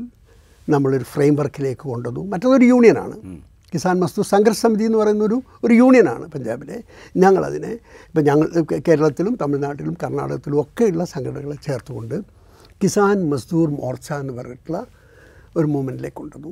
നമ്മളൊരു 0.70 1.04
ഫ്രെയിം 1.04 1.36
വർക്കിലേക്ക് 1.36 1.86
കൊണ്ടുവന്നു. 1.90 2.24
മറ്റൊരു 2.24 2.66
യൂണിയനാണ് 2.66 3.16
കിസാൻ 3.74 3.96
മസ്ദൂർ 4.04 4.26
സംഘർഷ 4.26 4.60
സമിതി 4.64 4.84
എന്ന് 4.84 4.98
പറയുന്ന 4.98 5.24
ഒരു 5.24 5.38
ഒരു 5.66 5.74
യൂണിയനാണ് 5.82 6.26
പഞ്ചാബിലെ. 6.34 6.78
ഞങ്ങളതിനെ 7.24 7.72
ഇപ്പം 8.10 8.24
ഞങ്ങൾ 8.30 8.48
കേരളത്തിലും 8.88 9.34
തമിഴ്നാട്ടിലും 9.42 9.96
കർണാടകത്തിലും 10.04 10.60
ഒക്കെയുള്ള 10.62 11.04
സംഘടനകളെ 11.14 11.58
ചേർത്തുകൊണ്ട് 11.68 12.18
കിസാൻ 12.82 13.18
മസ്ദൂർ 13.32 13.68
മോർച്ച 13.80 14.08
എന്ന് 14.24 14.34
പറഞ്ഞിട്ടുള്ള 14.34 14.80
ഒരു 15.58 15.68
മൂവ്മെന്റിലേക്ക് 15.74 16.18
കൊണ്ടുവന്നു. 16.22 16.52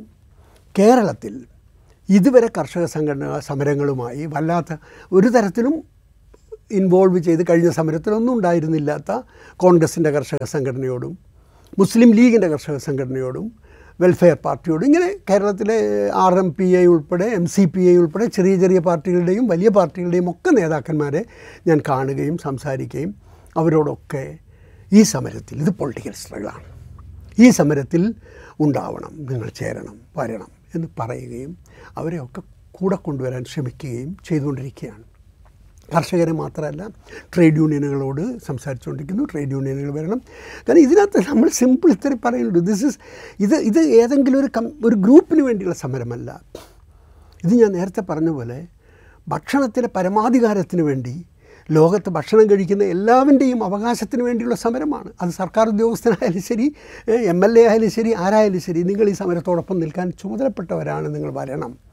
കേരളത്തിൽ 0.75 1.33
ഇതുവരെ 2.09 2.47
കർഷക 2.57 2.85
സംഘടന 2.85 3.39
സമരങ്ങളുമായി 3.39 4.23
വല്ലാത്ത 4.33 4.73
ഒരു 5.11 5.29
തരത്തിലും 5.35 5.75
ഇൻവോൾവ് 6.71 7.19
ചെയ്ത് 7.19 7.43
കഴിഞ്ഞ 7.49 7.69
സമരത്തിലൊന്നും 7.69 8.33
ഉണ്ടായിരുന്നില്ലാത്ത 8.33 9.11
കോൺഗ്രസിന്റെ 9.59 10.11
കർഷക 10.11 10.43
സംഘടനയോടും 10.53 11.13
മുസ്ലിം 11.77 12.09
ലീഗിന്റെ 12.13 12.47
കർഷക 12.47 12.77
സംഘടനയോടും 12.87 13.45
വെൽഫെയർ 13.99 14.37
പാർട്ടിയോട്. 14.45 14.83
ഇങ്ങനെ 14.85 15.09
കേരളത്തിലെ 15.29 15.77
ആർ 16.23 16.33
എം 16.39 16.49
പി 16.51 16.67
ഐ 16.77 16.85
ഉൾപ്പെടെ 16.85 17.27
എം 17.37 17.45
സി 17.45 17.65
പി 17.65 17.81
ഐ 17.91 17.93
ഉൾപ്പെടെ 17.97 18.25
ചെറിയ 18.37 18.55
ചെറിയ 18.63 18.79
പാർട്ടികളുടെയും 18.79 19.47
വലിയ 19.47 19.69
പാർട്ടികളുടെയും 19.69 20.29
ഒക്കെ 20.29 20.49
നേതാക്കന്മാരെ 20.49 21.21
ഞാൻ 21.67 21.79
കാണുകയും 21.89 22.37
സംസാരിക്കുകയും 22.37 23.15
അവരോടൊക്കെ 23.57 24.37
ഈ 24.93 25.01
സമരത്തിൽ 25.13 25.61
ഇത് 25.63 25.69
പൊളിറ്റിക്കൽ 25.69 26.13
സ്ട്രഗിളാണ്. 26.21 26.65
ഈ 27.39 27.49
സമരത്തിൽ 27.49 28.03
ഉണ്ടാവണം 28.59 29.13
നിങ്ങൾ 29.29 29.49
ചേരണം 29.49 29.95
വരണം 30.17 30.51
എന്ന് 30.75 30.87
പറയുകയും 30.99 31.57
അവരെയൊക്കെ 31.97 32.41
കൂടെ 32.71 32.95
കൊണ്ടുവരാൻ 32.95 33.43
ശ്രമിക്കുകയും 33.45 34.17
ചെയ്തുകൊണ്ടിരിക്കുകയാണ്. 34.27 35.03
കർഷകരെ 35.93 36.31
മാത്രമല്ല 36.31 36.87
ട്രേഡ് 37.33 37.55
യൂണിയനുകളോട് 37.55 38.39
സംസാരിച്ചുകൊണ്ടിരിക്കുന്നു. 38.39 39.23
ട്രേഡ് 39.23 39.51
യൂണിയനുകൾ 39.51 39.91
വരണം. 39.91 40.21
കാരണം 40.67 40.79
ഇതിനകത്ത് 40.79 41.19
നമ്മൾ 41.29 41.49
സിമ്പിൾ 41.49 41.91
ഇത്തിരി 41.91 42.15
പറയുന്നുണ്ട്. 42.25 42.59
ദിസ് 42.59 42.85
ഇസ് 42.85 42.97
ഇത് 43.39 43.55
ഇത് 43.55 43.79
ഏതെങ്കിലും 43.79 44.39
ഒരു 44.39 44.49
കം 44.57 44.71
ഒരു 44.85 44.95
ഗ്രൂപ്പിന് 44.95 45.41
വേണ്ടിയുള്ള 45.41 45.75
സമരമല്ല. 45.75 46.41
ഇത് 47.45 47.53
ഞാൻ 47.53 47.71
നേരത്തെ 47.71 48.01
പറഞ്ഞ 48.01 48.29
പോലെ 48.29 48.67
ഭക്ഷണത്തിലെ 49.27 49.87
പരമാധികാരത്തിന് 49.87 50.81
വേണ്ടി 50.81 51.25
ലോകത്ത് 51.71 52.09
ഭക്ഷണം 52.09 52.49
കഴിക്കുന്ന 52.49 52.83
എല്ലാവരുടെയും 52.83 53.63
അവകാശത്തിന് 53.63 54.23
വേണ്ടിയുള്ള 54.23 54.55
സമരമാണ്. 54.55 55.09
അത് 55.21 55.29
സർക്കാർ 55.29 55.67
ഉദ്യോഗസ്ഥനായാലും 55.67 56.41
ശരി 56.41 56.75
എം 57.07 57.45
എൽ 57.45 57.59
എ 57.59 57.67
ആയാലും 57.67 57.89
ശരി 57.89 58.13
ആരായാലും 58.13 58.61
ശരി 58.61 58.83
നിങ്ങൾ 58.83 59.09
ഈ 59.09 59.13
സമരത്തോടൊപ്പം 59.13 59.79
നിൽക്കാൻ 59.79 60.09
ചുമതലപ്പെട്ടവരാണ് 60.09 61.15
നിങ്ങൾ 61.15 61.31
വരണം. 61.31 61.84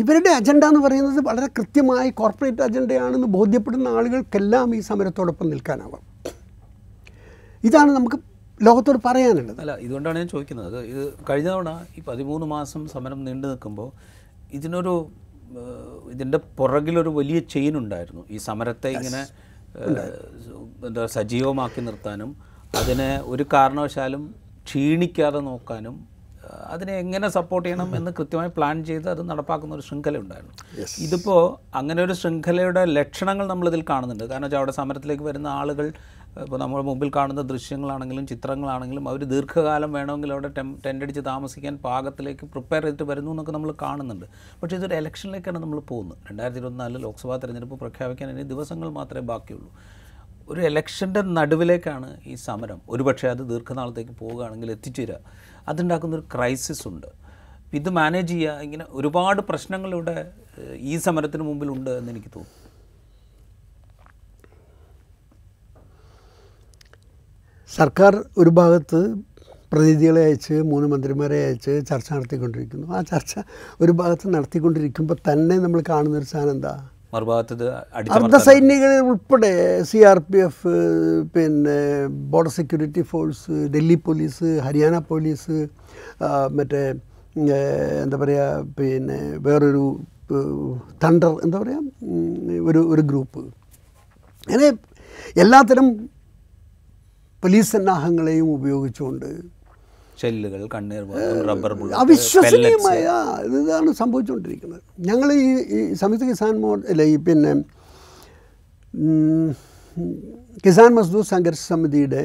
ഇവരുടെ 0.00 0.30
അജണ്ട 0.38 0.64
എന്ന് 0.70 0.80
പറയുന്നത് 0.86 1.20
വളരെ 1.28 1.48
കൃത്യമായി 1.56 2.10
കോർപ്പറേറ്റ് 2.20 2.62
അജണ്ടയാണെന്ന് 2.66 3.28
ബോധ്യപ്പെടുന്ന 3.36 3.88
ആളുകൾക്കെല്ലാം 3.98 4.74
ഈ 4.78 4.80
സമരത്തോടൊപ്പം 4.88 5.46
നിൽക്കാനാവാം. 5.52 6.02
ഇതാണ് 7.68 7.90
നമുക്ക് 7.98 8.18
ലോകത്തോട് 8.66 8.98
പറയാനുള്ളത്. 9.06 9.60
അല്ല 9.62 9.72
ഇതുകൊണ്ടാണ് 9.86 10.18
ഞാൻ 10.18 10.28
ചോദിക്കുന്നത്. 10.34 10.78
ഇത് 10.92 11.02
കഴിഞ്ഞ 11.30 11.48
തവണ 11.48 11.70
ഈ 11.98 12.02
പതിമൂന്ന് 12.08 12.46
മാസം 12.54 12.82
സമരം 12.94 13.20
നീണ്ടു 13.28 13.46
നിൽക്കുമ്പോൾ 13.46 13.90
ഇതിനൊരു 14.58 14.94
ഇതിന്റെ 16.12 16.38
പുറകിലൊരു 16.58 17.10
വലിയ 17.18 17.38
ചെയിൻ 17.54 17.74
ഉണ്ടായിരുന്നു. 17.78 18.22
ഈ 18.30 18.38
സമരത്തെ 18.48 18.90
ഇങ്ങനെ 18.96 19.22
എന്താ 20.88 21.04
സജീവമാക്കി 21.16 21.80
നിർത്താനും 21.80 22.30
അതിനെ 22.80 23.10
ഒരു 23.32 23.44
കാരണവശാലും 23.52 24.22
ക്ഷീണിക്കാതെ 24.66 25.40
നോക്കാനും 25.48 25.94
അതിനെ 26.72 26.92
എങ്ങനെ 26.98 27.28
സപ്പോർട്ട് 27.28 27.68
ചെയ്യണം 27.68 27.96
എന്ന് 27.96 28.10
കൃത്യമായി 28.18 28.50
പ്ലാൻ 28.56 28.84
ചെയ്ത് 28.84 29.10
അത് 29.10 29.30
നടപ്പാക്കുന്ന 29.30 29.74
ഒരു 29.74 29.84
ശൃംഖല 29.88 30.18
ഉണ്ടായിരുന്നു. 30.18 30.54
ഇതിപ്പോൾ 31.06 31.42
അങ്ങനെ 31.74 32.02
ഒരു 32.02 32.12
ശൃംഖലയുടെ 32.12 32.84
ലക്ഷണങ്ങൾ 32.84 33.46
നമ്മളിതിൽ 33.46 33.84
കാണുന്നുണ്ട്. 33.90 34.24
കാരണം 34.24 34.46
വെച്ചാൽ 34.46 34.58
അവിടെ 34.58 34.72
സമരത്തിലേക്ക് 34.72 35.22
വരുന്ന 35.22 35.46
ആളുകൾ 35.46 35.88
ഇപ്പോൾ 36.42 36.58
നമ്മൾ 36.58 36.80
മുമ്പിൽ 36.82 37.10
കാണുന്ന 37.16 37.42
ദൃശ്യങ്ങളാണെങ്കിലും 37.42 38.26
ചിത്രങ്ങളാണെങ്കിലും 38.26 39.08
അവർ 39.08 39.24
ദീർഘകാലം 39.24 39.92
വേണമെങ്കിൽ 39.92 40.32
അവിടെ 40.32 40.48
ടെം 40.48 40.68
ടെന്റടിച്ച് 40.84 41.20
താമസിക്കാൻ 41.20 41.76
പാകത്തിലേക്ക് 41.86 42.46
പ്രിപ്പയർ 42.46 42.82
ചെയ്തിട്ട് 42.82 43.02
വരുന്നു 43.02 43.30
എന്നൊക്കെ 43.30 43.52
നമ്മൾ 43.52 43.74
കാണുന്നുണ്ട്. 43.82 44.26
പക്ഷേ 44.62 44.76
ഇതൊരു 44.76 44.94
ഇലക്ഷനിലേക്കാണ് 44.94 45.58
നമ്മൾ 45.58 45.78
പോകുന്നത്. 45.80 46.18
രണ്ടായിരത്തി 46.28 46.60
ഇരുപത്തിനാലിൽ 46.60 46.98
ലോക്സഭാ 47.06 47.36
തെരഞ്ഞെടുപ്പ് 47.36 47.78
പ്രഖ്യാപിക്കാൻ 47.80 48.30
ഇനി 48.30 48.42
ദിവസങ്ങൾ 48.42 48.90
മാത്രമേ 48.98 49.26
ബാക്കിയുള്ളൂ. 49.26 49.70
ഒരു 50.50 50.60
ഇലക്ഷന്റെ 50.60 51.20
നടുവിലേക്കാണ് 51.20 52.20
ഈ 52.26 52.34
സമരം. 52.34 52.80
ഒരുപക്ഷെ 52.88 53.28
അത് 53.28 53.42
ദീർഘനാളത്തേക്ക് 53.50 54.14
പോവുകയാണെങ്കിൽ 54.20 54.70
എത്തിച്ചേരുക. 54.76 55.18
അതുണ്ടാക്കുന്ന 55.70 56.16
ഒരു 56.18 56.26
ക്രൈസിസ് 56.34 56.84
ഉണ്ട്. 56.90 57.08
ഇത് 57.78 57.88
മാനേജ് 58.00 58.32
ചെയ്യുക 58.32 58.64
ഇങ്ങനെ 58.66 58.84
ഒരുപാട് 58.98 59.40
പ്രശ്നങ്ങൾ 59.48 59.90
ഇവിടെ 59.96 60.16
ഈ 60.90 60.94
സമരത്തിന് 61.06 61.44
മുമ്പിലുണ്ട് 61.48 61.90
എന്ന് 61.98 62.12
എനിക്ക് 62.14 62.30
തോന്നുന്നു. 62.36 62.54
സർക്കാർ 67.78 68.14
ഒരു 68.42 68.50
ഭാഗത്ത് 68.60 69.00
പ്രതിനിധികളെ 69.72 70.20
അയച്ച് 70.26 70.54
മൂന്ന് 70.70 70.86
മന്ത്രിമാരെ 70.92 71.38
അയച്ച് 71.46 71.72
ചർച്ച 71.88 72.08
നടത്തിക്കൊണ്ടിരിക്കുന്നു. 72.16 72.86
ആ 72.96 73.00
ചർച്ച 73.10 73.34
ഒരു 73.84 73.92
ഭാഗത്ത് 74.00 74.26
നടത്തിക്കൊണ്ടിരിക്കുമ്പോൾ 74.34 75.18
തന്നെ 75.28 75.56
നമ്മൾ 75.64 75.80
കാണുന്ന 75.90 76.20
ഒരു 76.20 76.28
സാധനം 76.32 76.54
എന്താ? 76.56 76.72
അടിച്ചമർത്താൻ 77.12 78.16
അർദ്ധസൈനികൾ 78.16 78.90
ഉൾപ്പെടെ 79.02 79.52
സി 79.82 79.98
ആർ 80.04 80.18
പി 80.24 80.38
എഫ് 80.38 80.72
പിന്നെ 81.32 81.76
border 82.30 82.52
security 82.52 83.02
force 83.02 83.54
Delhi 83.68 83.98
police 84.04 84.48
Haryana 84.58 84.98
police 85.08 85.56
മറ്റേ 86.50 86.82
എന്താ 88.02 88.16
പറയുക 88.16 88.66
പിന്നെ 88.78 89.18
വേറൊരു 89.38 89.84
തണ്ടർ 91.04 91.32
എന്താ 91.44 91.58
പറയുക 91.58 92.66
ഒരു 92.66 92.80
ഒരു 92.88 93.02
ഗ്രൂപ്പ് 93.02 93.42
അങ്ങനെ 94.46 94.68
എല്ലാത്തരം 95.36 95.86
പോലീസ് 97.42 97.70
സന്നാഹങ്ങളെയും 97.72 98.48
ഉപയോഗിച്ചുകൊണ്ട് 98.50 99.30
ഷെല്ലുകൾ 100.20 100.60
കണ്ണീർ 100.74 101.02
റബ്ബർ 101.48 101.72
അവിശ്വസനീയമായ 102.02 103.02
ഇതാണ് 103.60 103.90
സംഭവിച്ചുകൊണ്ടിരിക്കുന്നത്. 104.00 104.82
ഞങ്ങൾ 105.08 105.28
ഈ 105.42 105.48
ഈ 105.76 105.80
സംയുക്ത 106.02 106.26
കിസാൻ 106.30 106.54
മോ 106.64 106.70
അല്ല 106.92 107.02
ഈ 107.12 107.16
പിന്നെ 107.28 107.52
കിസാൻ 110.64 110.90
മസ്ദൂർ 110.98 111.24
സംഘർഷ 111.32 111.62
സമിതിയുടെ 111.72 112.22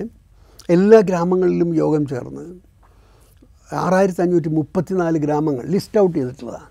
എല്ലാ 0.75 0.99
ഗ്രാമങ്ങളിലും 1.09 1.69
യോഗം 1.83 2.03
ചേർന്ന് 2.11 2.45
ആറായിരത്തി 3.81 4.21
അഞ്ഞൂറ്റി 4.23 4.49
മുപ്പത്തിനാല് 4.57 5.17
ഗ്രാമങ്ങൾ 5.25 5.63
ലിസ്റ്റ് 5.73 5.99
ഔട്ട് 6.01 6.15
ചെയ്തിട്ടുള്ളതാണ്. 6.17 6.69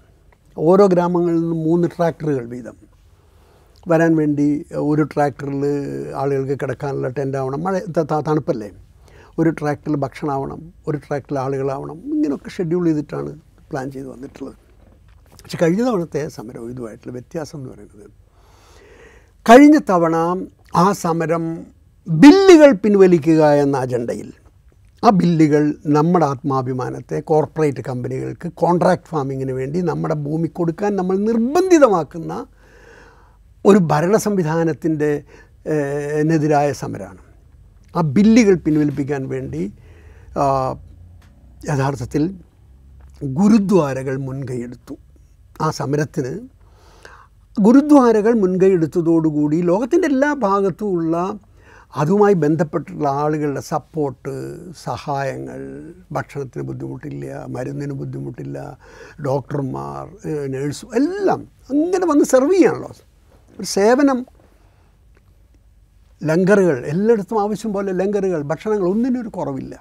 ഓരോ 0.56 0.84
ഗ്രാമങ്ങളിൽ 0.94 1.38
നിന്നും 1.42 1.60
മൂന്ന് 1.68 1.86
ട്രാക്ടറുകൾ 1.94 2.44
വീതം. 2.54 2.76
വരാൻ 3.90 4.12
വേണ്ടി 4.20 4.46
ഒരു 4.90 5.02
ട്രാക്ടറിൽ 5.12 5.62
ആളുകൾക്ക് 6.20 6.56
കിടക്കാനുള്ള 6.62 7.08
ടെന്റ് 7.16 7.38
ആവണം 7.40 7.62
മഴ 7.66 7.74
തണുപ്പല്ലേ? 8.28 8.68
ഒരു 9.38 9.50
ട്രാക്റ്റിൽ 9.50 9.96
ഭക്ഷണമാവണം 9.96 10.72
ഒരു 10.88 10.96
ട്രാക്റ്റിൽ 10.96 11.38
ആളുകളാവണം 11.38 11.98
ഇങ്ങനെയൊക്കെ 12.14 12.50
ഷെഡ്യൂൾ 12.50 12.84
ചെയ്തിട്ടാണ് 12.84 13.30
പ്ലാൻ 13.70 13.90
ചെയ്ത് 13.90 14.08
വന്നിട്ടുള്ളത്. 14.08 14.56
പക്ഷെ 15.42 15.58
കഴിഞ്ഞ 15.62 15.82
തവണത്തെ 15.82 16.28
സമരവും 16.28 16.70
ഇതുമായിട്ടുള്ള 16.70 17.12
വ്യത്യാസം 17.12 17.58
എന്ന് 17.58 17.70
പറയുന്നത് 17.70 18.10
കഴിഞ്ഞ 19.48 19.78
തവണ 19.90 20.16
ആ 20.76 20.92
സമരം 20.92 21.44
ബില്ലുകൾ 22.06 22.72
പിൻവലിക്കുക 22.72 23.42
എന്ന 23.54 23.76
അജണ്ടയിൽ 23.76 24.32
ആ 25.02 25.10
ബില്ലുകൾ 25.10 25.74
നമ്മുടെ 25.84 26.26
ആത്മാഭിമാനത്തെ 26.26 27.20
കോർപ്പറേറ്റ് 27.20 27.80
കമ്പനികൾക്ക് 27.80 28.48
കോൺട്രാക്ട് 28.52 29.08
ഫാമിങ്ങിന് 29.08 29.52
വേണ്ടി 29.52 29.78
നമ്മുടെ 29.80 30.14
ഭൂമി 30.14 30.48
കൊടുക്കാൻ 30.48 30.96
നമ്മൾ 30.96 31.16
നിർബന്ധിതമാക്കുന്ന 31.16 32.46
ഒരു 33.66 33.78
ഭരണ 33.78 34.16
സംവിധാനത്തിന്റെ 34.16 35.10
എതിരായ 36.34 36.72
സമരമാണ്. 36.72 37.22
ആ 37.94 38.00
ബില്ലുകൾ 38.16 38.54
പിൻവലിപ്പിക്കാൻ 38.54 39.22
വേണ്ടി 39.28 39.62
യഥാർത്ഥത്തിൽ 41.64 42.22
ഗുരുദ്വാരകൾ 43.38 44.14
മുൻകൈയെടുത്തു. 44.18 44.94
ആ 45.60 45.66
സമരത്തിന് 45.70 46.32
ഗുരുദ്വാരകൾ 47.56 48.32
മുൻകൈയെടുത്തതോടുകൂടി 48.32 49.58
ലോകത്തിന്റെ 49.62 50.08
എല്ലാ 50.08 50.30
ഭാഗത്തുമുള്ള 50.44 51.16
അതുമായി 51.96 52.34
ബന്ധപ്പെട്ടുള്ള 52.34 53.06
ആളുകളുടെ 53.22 53.60
സപ്പോർട്ട് 53.60 54.32
സഹായങ്ങൾ 54.84 55.58
ഭക്ഷണത്തിന് 56.12 56.62
ബുദ്ധിമുട്ടില്ല 56.62 57.44
മരുന്നിന് 57.48 57.92
ബുദ്ധിമുട്ടില്ല 57.92 58.58
ഡോക്ടർമാർ 59.26 60.04
നേഴ്സും 60.48 60.94
എല്ലാം 60.94 61.42
അങ്ങനെ 61.70 62.06
വന്ന് 62.06 62.24
സെർവ് 62.24 62.54
ചെയ്യാണല്ലോ 62.54 62.90
ഒരു 63.58 63.68
സേവനം 63.74 64.20
ലങ്കറുകൾ 66.30 66.76
എല്ലായിടത്തും 66.92 67.38
ആവശ്യം 67.44 67.70
പോലെ 67.72 67.92
ലങ്കറുകൾ 67.92 68.40
ഭക്ഷണങ്ങൾ 68.42 68.86
ഒന്നിനൊരു 68.88 69.28
കുറവില്ല. 69.28 69.74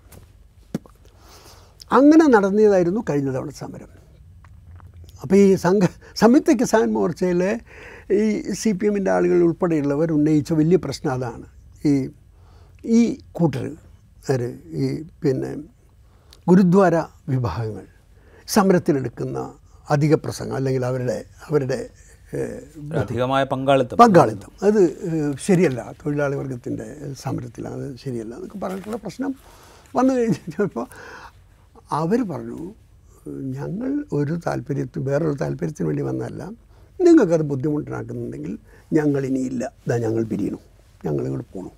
അങ്ങനെ 1.97 2.25
നടന്നതായിരുന്നു 2.35 3.01
കഴിഞ്ഞ 3.09 3.29
തവണ 3.35 3.49
സമരം. 3.49 3.89
അപ്പോൾ 5.21 5.35
ഈ 5.35 5.55
സംഘ 5.55 5.83
സംയുക്ത 6.21 6.51
കിസാൻ 6.51 6.87
മോർച്ചയിലെ 6.93 7.51
ഈ 8.19 8.23
സി 8.61 8.71
പി 8.71 8.85
എമ്മിന്റെ 8.87 9.11
ആളുകൾ 9.11 9.39
ഉൾപ്പെടെയുള്ളവർ 9.47 10.11
ഉന്നയിച്ച 10.11 10.53
വലിയ 10.53 10.77
പ്രശ്നം 10.85 11.11
അതാണ്. 11.13 11.45
ഈ 11.85 11.93
ഈ 12.97 13.01
കൂട്ടർ 13.31 13.65
ഈ 14.81 15.03
പിന്നെ 15.23 15.51
ഗുരുദ്വാര 16.49 16.95
വിഭാഗങ്ങൾ 17.29 17.85
സമരത്തിനെടുക്കുന്ന 18.47 19.39
അധിക 19.89 20.15
പ്രസംഗം 20.15 20.55
അല്ലെങ്കിൽ 20.55 20.85
അവരുടെ 20.85 21.17
അവരുടെ 21.49 21.89
അധികമായ 22.95 23.43
പങ്കാളിത്തം. 23.43 23.97
പങ്കാളിത്തം. 23.97 24.51
അത് 24.63 24.81
ശരിയല്ല. 25.41 25.93
തൊഴിലാളി 26.05 26.35
വർഗത്തിന്റെ 26.35 27.13
സമരത്തിലാണ് 27.13 27.81
അത് 27.81 27.97
ശരിയല്ല 27.97 28.35
എന്നൊക്കെ 28.35 28.57
പറഞ്ഞിട്ടുള്ള 28.57 28.97
പ്രശ്നം 28.97 29.35
വന്നു 29.95 30.13
കഴിഞ്ഞപ്പോൾ 30.13 30.87
അവർ 31.91 32.21
പറഞ്ഞു 32.21 32.73
ഞങ്ങൾ 33.29 34.05
ഒരു 34.13 34.39
താല്പര്യത്തിന് 34.47 35.09
വേറൊരു 35.09 35.37
താല്പര്യത്തിന് 35.41 35.87
വേണ്ടി 35.87 36.03
വന്നതല്ല. 36.03 36.51
നിങ്ങൾക്കത് 37.01 37.41
ബുദ്ധിമുട്ടുണ്ടാക്കുന്നുണ്ടെങ്കിൽ 37.41 38.57
ഞങ്ങൾ 38.93 39.25
ഇനിയില്ല 39.25 39.71
ഇതാ 39.87 39.97
ഞങ്ങൾ 39.97 40.23
പിരിയണു 40.23 40.59
ഞങ്ങൾ 41.05 41.23
ഇങ്ങോട്ട് 41.23 41.53
പോണു. 41.53 41.71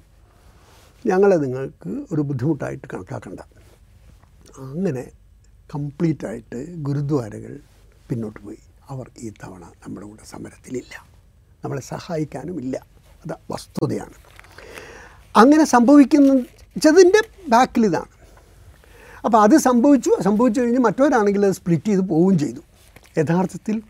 ഞങ്ങളെ 1.07 1.36
നിങ്ങൾക്ക് 1.36 2.05
ഒരു 2.12 2.22
ബുദ്ധിമുട്ടായിട്ട് 2.22 2.88
കണക്കാക്കണ്ട. 2.93 3.39
അങ്ങനെ 4.60 5.12
കംപ്ലീറ്റായിട്ട് 5.75 6.75
ഗുരുദ്വാരകൾ 6.75 7.60
പിന്നോട്ട് 8.10 8.39
പോയി. 8.39 8.57
അവർ 8.94 9.10
ഈ 9.18 9.30
തവണ 9.30 9.64
നമ്മുടെ 9.64 10.08
കൂടെ 10.08 10.26
സമരത്തിലില്ല. 10.26 11.06
നമ്മളെ 11.64 11.82
സഹായിക്കാനുമില്ല. 11.82 12.86
അത് 13.26 13.38
വസ്തുതയാണ്. 13.52 14.14
അങ്ങനെ 15.36 15.64
സംഭവിക്കുന്നതിന്റെ 15.66 17.22
ബാക്കിൽ 17.48 17.86
ഇതാണ്. 17.86 18.12
അപ്പോൾ 19.26 19.38
അത് 19.38 19.58
സംഭവിച്ചു. 19.58 20.12
സംഭവിച്ചു 20.22 20.62
കഴിഞ്ഞ് 20.62 20.80
മറ്റവരാണെങ്കിൽ 20.80 21.46
അത് 21.46 21.54
സ്പ്ലിറ്റ് 21.54 21.86
ചെയ്ത് 21.86 22.02
പോവുകയും 22.02 22.40
ചെയ്തു. 22.40 22.60
യഥാർത്ഥത്തിൽ 23.18 23.82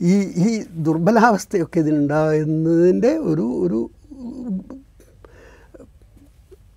ഈ 0.00 0.14
ഈ 0.20 0.64
ദുർബലാവസ്ഥയൊക്കെ 0.70 1.78
ഇതിനുണ്ടാകുന്നതിന്റെ 1.80 3.18
ഒരു 3.18 3.42
ഒരു 3.42 3.90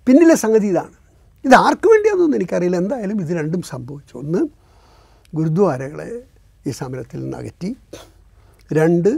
പിന്നിലെ 0.06 0.34
സംഗതി 0.34 0.66
ഇതാണ്. 0.66 0.94
ഇത് 1.44 1.54
ആർക്ക് 1.54 1.88
വേണ്ടിയാണെന്നൊന്നും 1.88 2.38
എനിക്കറിയില്ല. 2.38 2.76
എന്തായാലും 2.76 3.20
ഇത് 3.20 3.36
രണ്ടും 3.36 3.62
സംഭവിച്ചു. 3.62 4.18
ഒന്ന് 4.18 4.48
ഗുരുദ്വാരകളെ 5.34 6.22
ഈ 6.66 6.70
സമരത്തിൽ 6.70 7.20
നിന്ന് 7.20 7.36
അകറ്റി 7.36 7.76
രണ്ട് 8.70 9.10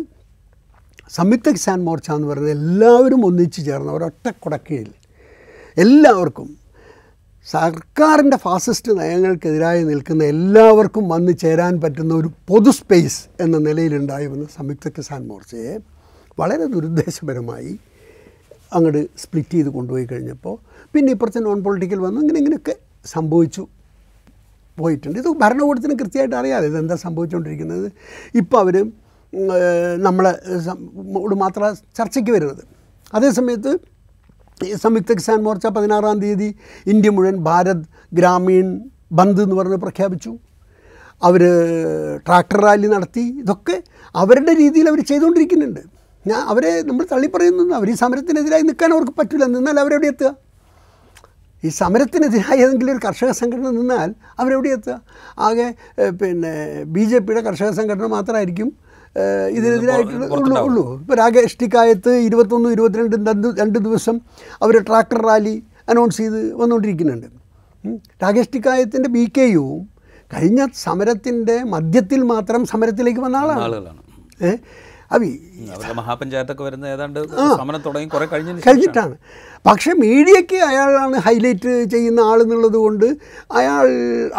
സംയുക്ത 1.10 1.50
കിസാൻ 1.50 1.84
മോർച്ച 1.84 2.10
എന്ന് 2.10 2.28
പറയുന്നത് 2.28 2.52
എല്ലാവരും 2.52 3.26
ഒന്നിച്ചു 3.26 3.62
ചേർന്ന 3.62 3.92
ഒരൊറ്റ 3.92 4.28
കുടക്കീഴിൽ 4.28 4.90
എല്ലാവർക്കും 5.76 6.48
സർക്കാരിന്റെ 7.48 8.36
ഫാസിസ്റ്റ് 8.36 8.98
നയങ്ങൾക്കെതിരായി 8.98 9.84
നിൽക്കുന്ന 9.84 10.24
എല്ലാവർക്കും 10.24 11.08
വന്ന് 11.08 11.32
ചേരാൻ 11.38 11.80
പറ്റുന്ന 11.80 12.14
ഒരു 12.14 12.28
പൊതു 12.46 12.70
സ്പേസ് 12.70 13.20
എന്ന 13.40 13.56
നിലയിലുണ്ടായി 13.58 14.26
വന്ന 14.26 14.44
സംയുക്ത 14.58 14.88
കിസാൻ 14.88 15.22
മോർച്ചയെ 15.26 15.74
വളരെ 16.38 16.66
ദുരുദ്ദേശപരമായി 16.66 17.72
അങ്ങോട്ട് 18.72 19.02
സ്പ്ലിറ്റ് 19.18 19.50
ചെയ്ത് 19.50 19.68
കൊണ്ടുപോയി 19.68 20.04
കഴിഞ്ഞപ്പോൾ 20.04 20.54
പിന്നെ 20.94 21.12
ഇപ്പുറത്തെ 21.12 21.38
നോൺ 21.38 21.58
പൊളിറ്റിക്കൽ 21.62 21.98
വന്നു. 21.98 22.20
ഇങ്ങനെ 22.20 22.38
ഇങ്ങനെയൊക്കെ 22.38 22.74
സംഭവിച്ചു. 23.06 23.68
പോയിട്ടുണ്ട്. 24.78 25.16
ഇത് 25.22 25.28
ഭരണകൂടത്തിന് 25.42 25.94
കൃത്യമായിട്ട് 26.00 26.36
അറിയാതെ 26.40 26.66
ഇതെന്താ 26.72 26.96
സംഭവിച്ചുകൊണ്ടിരിക്കുന്നത് 27.06 27.88
ഇപ്പോൾ 28.40 28.58
അവർ 28.64 28.76
നമ്മളെ 30.06 30.32
മാത്രം 31.44 31.76
ചർച്ചയ്ക്ക് 31.98 32.32
വരുന്നത്. 32.36 32.62
അതേസമയത്ത് 33.16 33.72
സംയുക്ത 34.82 35.12
കിസാൻ 35.18 35.38
മോർച്ച 35.44 35.66
പതിനാറാം 35.76 36.18
തീയതി 36.22 36.48
ഇന്ത്യ 36.92 37.10
മുഴുവൻ 37.10 37.36
ഭാരത് 37.48 37.86
ഗ്രാമീൺ 38.18 38.68
ബന്ദ് 39.18 39.42
എന്ന് 39.44 39.56
പറഞ്ഞ് 39.60 39.78
പ്രഖ്യാപിച്ചു. 39.84 40.32
അവർ 41.28 41.42
ട്രാക്ടർ 42.26 42.58
റാലി 42.64 42.88
നടത്തി. 42.92 43.24
ഇതൊക്കെ 43.42 43.76
അവരുടെ 44.22 44.52
രീതിയിൽ 44.62 44.86
അവർ 44.92 45.00
ചെയ്തുകൊണ്ടിരിക്കുന്നുണ്ട് 45.10 45.82
ഞാൻ 46.30 46.40
അവരെ 46.52 46.72
നമ്മൾ 46.88 47.04
തള്ളിപ്പറയുന്നു 47.12 47.74
അവർ 47.78 47.88
ഈ 47.92 47.94
സമരത്തിനെതിരായി 48.02 48.64
നിൽക്കാൻ 48.68 48.90
അവർക്ക് 48.96 49.14
പറ്റില്ല 49.20 49.44
നിന്നാൽ 49.54 49.78
അവരെവിടെ 49.82 50.08
എത്തുക? 50.12 50.30
ഈ 51.66 51.68
സമരത്തിനെതിരായ 51.80 52.56
ഏതെങ്കിലും 52.64 52.92
ഒരു 52.94 53.00
കർഷക 53.06 53.30
സംഘടന 53.40 53.68
നിന്നാൽ 53.78 54.08
അവരെവിടെ 54.40 54.70
എത്തുക? 54.76 54.94
ആകെ 55.46 55.68
പിന്നെ 56.20 56.52
ബി 56.94 57.04
ജെ 57.10 57.18
പിയുടെ 57.26 57.42
കർഷക 57.48 57.70
സംഘടന 57.78 58.06
മാത്രമായിരിക്കും 58.16 58.70
ഇതിനെതിരായിട്ടുള്ള 59.56 60.26
ഉള്ളൂ 60.36 60.56
ഉള്ളൂ. 60.66 60.84
ഇപ്പോൾ 61.02 61.16
രാകേഷ് 61.22 61.58
ടിക്കായത്ത് 61.62 62.12
ഇരുപത്തൊന്ന് 62.28 62.68
ഇരുപത്തിരണ്ട് 62.76 63.16
രണ്ട് 63.30 63.48
രണ്ട് 63.60 63.78
ദിവസം 63.86 64.16
അവർ 64.64 64.76
ട്രാക്ടർ 64.88 65.20
റാലി 65.28 65.56
അനൗൺസ് 65.92 66.18
ചെയ്ത് 66.22 66.40
വന്നുകൊണ്ടിരിക്കുന്നുണ്ട്. 66.60 67.28
രാകേഷ് 68.22 68.52
ടിക്കായത്തിന്റെ 68.54 69.10
ബി 69.16 69.24
കെ 69.36 69.46
യുവും 69.56 69.82
കഴിഞ്ഞ 70.34 70.60
സമരത്തിന്റെ 70.84 71.56
മധ്യത്തിൽ 71.74 72.20
മാത്രം 72.32 72.62
സമരത്തിലേക്ക് 72.72 73.22
വന്ന 73.26 73.42
ആളാണ്. 73.42 73.92
ഏഹ് 74.48 74.58
മഹാപഞ്ചായത്തൊക്കെ 75.98 76.62
വരുന്ന 76.66 76.84
ഏതാണ്ട് 76.94 77.18
സമരം 77.60 77.80
തുടങ്ങി 77.86 78.06
കുറെ 78.12 78.26
കഴിഞ്ഞിട്ടാണ്. 78.32 79.14
പക്ഷേ 79.64 79.90
മീഡിയയ്ക്ക് 80.04 80.58
അയാളാണ് 80.68 81.16
ഹൈലൈറ്റ് 81.26 81.72
ചെയ്യുന്ന 81.92 82.20
ആളെന്നുള്ളത് 82.30 82.78
കൊണ്ട് 82.84 83.06
അയാൾ 83.58 83.86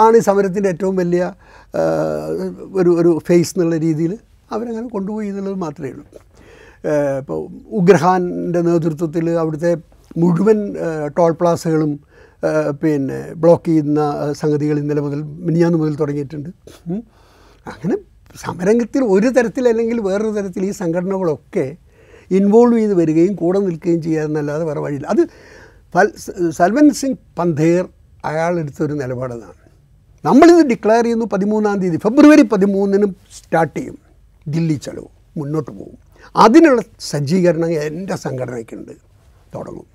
ആണ് 0.06 0.18
ഈ 0.20 0.24
സമരത്തിന്റെ 0.30 0.70
ഏറ്റവും 0.74 0.96
വലിയ 1.02 1.24
ഒരു 2.80 2.92
ഒരു 3.02 3.12
ഫേസ് 3.28 3.54
എന്നുള്ള 3.56 3.78
രീതിയിൽ 3.86 4.14
അവരങ്ങനെ 4.56 4.88
കൊണ്ടുപോയി 4.96 5.28
എന്നുള്ളത് 5.32 5.58
മാത്രമേ 5.66 5.92
ഉള്ളൂ. 5.94 6.06
ഇപ്പോൾ 7.22 7.40
ഉഗ്രഹാന്റെ 7.80 8.62
നേതൃത്വത്തിൽ 8.70 9.26
അവിടുത്തെ 9.44 9.72
മുഴുവൻ 10.22 10.60
ടോൾ 11.18 11.32
പ്ലാസകളും 11.40 11.94
പിന്നെ 12.82 13.20
ബ്ലോക്ക് 13.44 13.68
ചെയ്യുന്ന 13.68 14.02
സംഗതികൾ 14.42 14.78
ഇന്നലെ 14.82 15.02
മുതൽ 15.06 15.20
മിനിഞ്ഞാന്ന് 15.46 15.80
മുതൽ 15.82 15.94
തുടങ്ങിയിട്ടുണ്ട്. 16.02 16.50
അങ്ങനെ 17.74 17.96
സമരംഗത്തിൽ 18.44 19.02
ഒരു 19.16 19.30
തരത്തിൽ 19.38 19.64
അല്ലെങ്കിൽ 19.72 19.98
വേറൊരു 20.10 20.34
തരത്തിൽ 20.38 20.64
ഈ 20.70 20.72
സംഘടനകളൊക്കെ 20.82 21.66
ഇൻവോൾവ് 22.40 22.80
ചെയ്ത് 22.80 22.94
വരികയും 22.94 23.36
കൂടെ 23.36 23.60
നിൽക്കുകയും 23.60 24.02
ചെയ്യാമെന്നല്ലാതെ 24.02 24.64
വേറെ 24.64 24.80
വഴിയില്ല. 24.80 25.08
അത് 25.08 25.28
സൽവൻ 26.60 26.94
സിംഗ് 26.94 27.18
പന്ധേർ 27.40 27.88
അയാളെടുത്തൊരു 28.26 28.94
നിലപാടെന്നാണ്. 28.94 29.54
നമ്മളിത് 30.26 30.70
ഡിക്ലെയർ 30.70 31.04
ചെയ്യുന്നു 31.04 31.26
പതിമൂന്നാം 31.26 31.80
തീയതി. 31.80 31.98
ഫെബ്രുവരി 31.98 32.42
പതിമൂന്നിനും 32.42 33.16
സ്റ്റാർട്ട് 33.38 33.80
ചെയ്യും. 33.80 33.98
ദില്ലി 34.48 34.74
ചലോ 34.74 35.12
മുന്നോട്ട് 35.38 35.72
പോകും. 35.72 35.98
അതിനുള്ള 36.36 36.82
സജ്ജീകരണം 37.00 37.72
എന്റെ 37.72 38.16
സംഘടനയ്ക്കുണ്ട്. 38.16 38.92
തുടങ്ങും. 39.56 39.86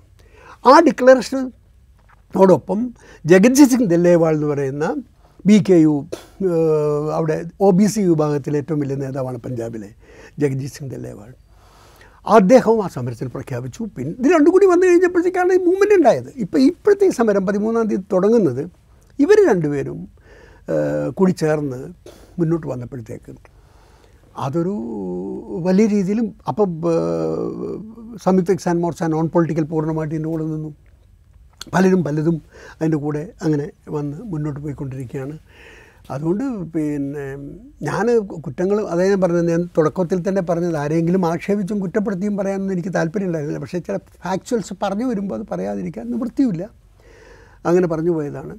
ആ 0.65 0.79
ഡിക്ലറേഷനോടൊപ്പം 0.79 2.93
ജഗത്ജി 3.25 3.63
സിംഗ് 3.63 3.89
ദല്ലേവാൾ 3.89 4.33
എന്ന് 4.33 4.47
പറയുന്ന 4.47 4.95
ബി 5.45 5.63
കെ 5.69 5.73
യു 5.73 6.05
അവിടെ 7.13 7.43
ഒ 7.61 7.71
ബി 7.71 7.85
സി 7.85 8.01
വിഭാഗത്തിലെ 8.01 8.57
ഏറ്റവും 8.57 8.79
വലിയ 8.79 8.95
നേതാവാണ് 8.95 9.37
പഞ്ചാബിലെ 9.37 9.89
ജഗജിത് 10.39 10.71
സിംഗ് 10.71 10.95
ദല്ലേവാൾ. 10.95 11.33
അദ്ദേഹവും 12.25 12.79
ആ 12.85 12.87
സമരത്തിൽ 12.95 13.27
പ്രഖ്യാപിച്ചു. 13.35 13.81
പിന്നെ 13.95 14.11
ഇത് 14.19 14.27
രണ്ടും 14.33 14.51
കൂടി 14.55 14.65
വന്നു 14.71 14.85
കഴിഞ്ഞപ്പോഴത്തേക്കാണ് 14.87 15.53
ഈ 15.57 15.61
മൂവ്മെന്റ് 15.67 15.95
ഉണ്ടായത്. 15.99 16.29
ഇപ്പോൾ 16.43 16.59
ഇപ്പോഴത്തെ 16.69 17.09
സമരം 17.19 17.45
പതിമൂന്നാം 17.45 17.87
തീയതി 17.91 18.05
തുടങ്ങുന്നത് 18.13 18.63
ഇവർ 19.19 19.37
രണ്ടുപേരും 19.51 19.99
കൂടി 21.19 21.33
ചേർന്ന് 21.43 21.79
മുന്നോട്ട് 22.39 22.67
വന്നപ്പോഴത്തേക്ക് 22.67 23.33
അതൊരു 24.45 24.75
വലിയ 25.67 25.85
രീതിയിലും 25.93 26.27
അപ്പം 26.47 26.69
സംയുക്ത 28.25 28.51
കിസാൻ 28.51 28.77
മോർച്ച 28.83 29.09
നോൺ 29.15 29.27
പൊളിറ്റിക്കൽ 29.33 29.65
പൂർണമായിട്ട് 29.71 30.13
ഇതിന്റെ 30.15 30.29
കൂടെ 30.29 30.43
നിന്നു. 30.43 30.69
പലരും 31.73 32.01
പലതും 32.03 32.37
അതിന്റെ 32.79 32.97
കൂടെ 32.97 33.23
അങ്ങനെ 33.43 33.65
വന്ന് 33.95 34.17
മുന്നോട്ട് 34.31 34.59
പോയിക്കൊണ്ടിരിക്കുകയാണ്. 34.59 35.35
അതുകൊണ്ട് 36.11 36.43
പിന്നെ 36.73 37.23
ഞാൻ 37.81 38.05
കുറ്റങ്ങൾ 38.45 38.77
അതായത് 38.87 39.11
ഞാൻ 39.11 39.21
പറഞ്ഞത് 39.21 39.51
ഞാൻ 39.51 39.63
തുടക്കത്തിൽ 39.77 40.29
തന്നെ 40.29 40.41
പറഞ്ഞത് 40.41 40.77
ആരെങ്കിലും 40.77 41.25
ആക്ഷേപിച്ചും 41.25 41.79
കുറ്റപ്പെടുത്തിയും 41.79 42.37
പറയാനൊന്നും 42.37 42.73
എനിക്ക് 42.73 42.93
താല്പര്യമുണ്ടായിരുന്നില്ല. 42.95 43.61
പക്ഷേ 43.63 43.79
ചില 43.79 43.97
ഫാക്ച്വൽസ് 43.97 44.73
പറഞ്ഞു 44.83 45.05
വരുമ്പോൾ 45.05 45.35
അത് 45.35 45.45
പറയാതിരിക്കാൻ 45.51 46.11
നിവൃത്തിയില്ല. 46.11 46.69
അങ്ങനെ 47.65 47.87
പറഞ്ഞു 47.87 48.11
പോയതാണ്. 48.11 48.55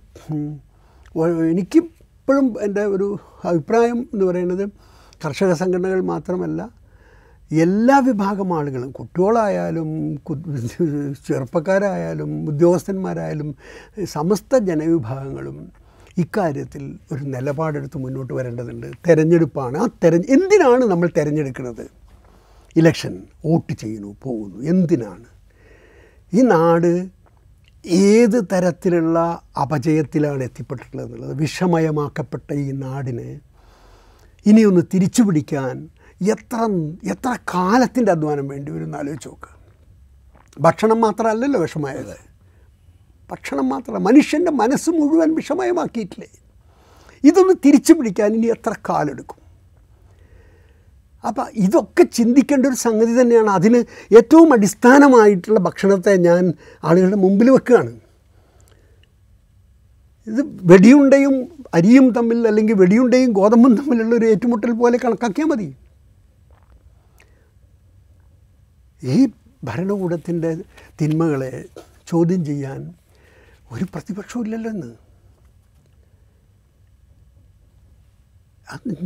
എനിക്കിപ്പോഴും 1.53 2.55
എന്റെ 2.61 2.85
ഒരു 2.85 3.18
അഭിപ്രായം 3.44 3.98
എന്ന് 4.14 4.24
പറയുന്നത് 4.24 4.64
കർഷക 5.24 5.53
സംഘടനകൾ 5.53 6.00
മാത്രമല്ല 6.00 6.61
എല്ലാ 7.50 7.98
വിഭാഗം 7.98 8.59
ആളുകളും 8.59 8.90
കുട്ടികളായാലും 8.90 9.88
ചെറുപ്പക്കാരായാലും 11.26 12.48
ഉദ്യോഗസ്ഥന്മാരായാലും 12.48 13.55
സമസ്ത 14.05 14.59
ജനവിഭാഗങ്ങളും 14.59 15.57
ഇക്കാര്യത്തിൽ 16.20 16.98
ഒരു 17.12 17.24
നിലപാടെടുത്ത് 17.24 17.98
മുന്നോട്ട് 17.98 18.33
വരേണ്ടതുണ്ട്. 18.35 18.87
തെരഞ്ഞെടുപ്പാണ്. 19.09 19.76
ആ 19.78 19.87
തെര 20.04 20.14
എന്തിനാണ് 20.14 20.85
നമ്മൾ 20.85 21.09
തിരഞ്ഞെടുക്കുന്നത്? 21.16 21.87
ഇലക്ഷൻ 22.76 23.14
വോട്ട് 23.44 23.72
ചെയ്യുന്നു 23.72 24.16
പോകുന്നു. 24.22 24.59
എന്തിനാണ്? 24.62 25.24
ഈ 26.33 26.42
നാട് 26.42 26.92
ഏത് 27.87 28.37
തരത്തിലുള്ള 28.52 29.18
അപജയത്തിലാണ് 29.61 30.42
എത്തിപ്പെട്ടിട്ടുള്ളത് 30.42 31.06
എന്നുള്ളത് 31.06 31.35
വിഷമയമാക്കപ്പെട്ട 31.37 32.52
ഈ 32.52 32.70
നാടിനെ 32.72 33.30
ഇനിയൊന്ന് 34.46 34.83
തിരിച്ചു 34.94 35.22
പിടിക്കാൻ 35.22 35.76
എത്ര 36.22 36.59
എത്ര 37.11 37.30
കാലത്തിന്റെ 37.54 38.12
അധ്വാനം 38.12 38.48
വേണ്ടി 38.48 38.72
വരും 38.72 38.85
എന്ന് 38.85 38.98
ആലോചിച്ച് 38.98 39.28
നോക്കുക 39.28 39.56
ഭക്ഷണം 40.61 41.00
മാത്രമല്ലല്ലോ 41.00 41.61
വിഷമയത് 41.61 42.30
ഭക്ഷണം 43.31 43.69
മാത്രമല്ല 43.69 44.03
മനുഷ്യന്റെ 44.09 44.51
മനസ്സ് 44.51 44.90
മുഴുവൻ 44.90 45.35
വിഷമയമാക്കിയിട്ടില്ലേ? 45.35 46.29
ഇതൊന്ന് 47.25 47.55
തിരിച്ചു 47.64 47.93
പിടിക്കാൻ 47.93 48.35
ഇനി 48.35 48.47
എത്ര 48.47 48.73
കാലെടുക്കും? 48.88 49.40
അപ്പം 51.27 51.47
ഇതൊക്കെ 51.55 52.03
ചിന്തിക്കേണ്ട 52.03 52.66
ഒരു 52.66 52.75
സംഗതി 52.75 53.21
തന്നെയാണ്. 53.21 53.51
അതിന് 53.51 53.79
ഏറ്റവും 54.16 54.53
അടിസ്ഥാനമായിട്ടുള്ള 54.53 55.61
ഭക്ഷണത്തെ 55.61 56.16
ഞാൻ 56.16 56.55
ആളുകളുടെ 56.85 57.16
മുമ്പിൽ 57.16 57.51
വെക്കുകയാണ്. 57.51 57.93
ഇത് 60.27 60.40
വെടിയുണ്ടയും 60.62 61.35
അരിയും 61.75 62.11
തമ്മിൽ 62.11 62.47
അല്ലെങ്കിൽ 62.49 62.75
വെടിയുണ്ടയും 62.75 63.31
ഗോതമ്പും 63.33 63.77
തമ്മിലുള്ള 63.77 64.14
ഒരു 64.14 64.27
ഏറ്റുമുട്ടൽ 64.27 64.73
പോലെ 64.73 64.99
കണക്കാക്കിയാൽ 65.05 65.47
മതി. 65.47 65.69
ഈ 69.03 69.29
ഭരണകൂടത്തിന്റെ 69.64 70.51
തിന്മകളെ 71.01 71.64
ചോദ്യം 72.09 72.45
ചെയ്യാൻ 72.45 72.81
ഒരു 73.74 73.85
പ്രതിപക്ഷവും 73.94 74.44
ഇല്ലല്ലോ 74.46 74.70
ഇന്ന് 74.76 74.90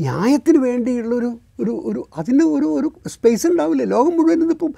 ന്യായത്തിന് 0.03 0.59
വേണ്ടിയുള്ളൊരു 0.65 1.29
ഒരു 1.61 1.73
ഒരു 1.89 2.01
അതിന് 2.21 2.45
ഒരു 2.57 2.67
ഒരു 2.79 2.89
സ്പേസ് 3.15 3.45
ഉണ്ടാവില്ല. 3.51 3.85
ലോകം 3.93 4.13
മുഴുവൻ 4.17 4.41
ഇന്നിപ്പം 4.45 4.73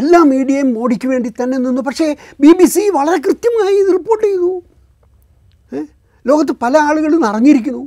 എല്ലാ 0.00 0.20
മീഡിയയും 0.30 0.68
മോഡിക്ക് 0.78 1.08
വേണ്ടി 1.12 1.30
തന്നെ 1.40 1.56
നിന്നു. 1.64 1.82
പക്ഷേ 1.88 2.06
ബി 2.42 2.50
ബി 2.58 2.66
സി 2.74 2.82
വളരെ 2.98 3.18
കൃത്യമായി 3.26 3.76
ഇത് 3.82 3.90
റിപ്പോർട്ട് 3.98 4.24
ചെയ്തു? 4.26 4.50
ലോകത്ത് 6.24 6.54
പല 6.64 6.74
ആളുകളും 6.88 7.22
അറിഞ്ഞിരിക്കുന്നു. 7.30 7.84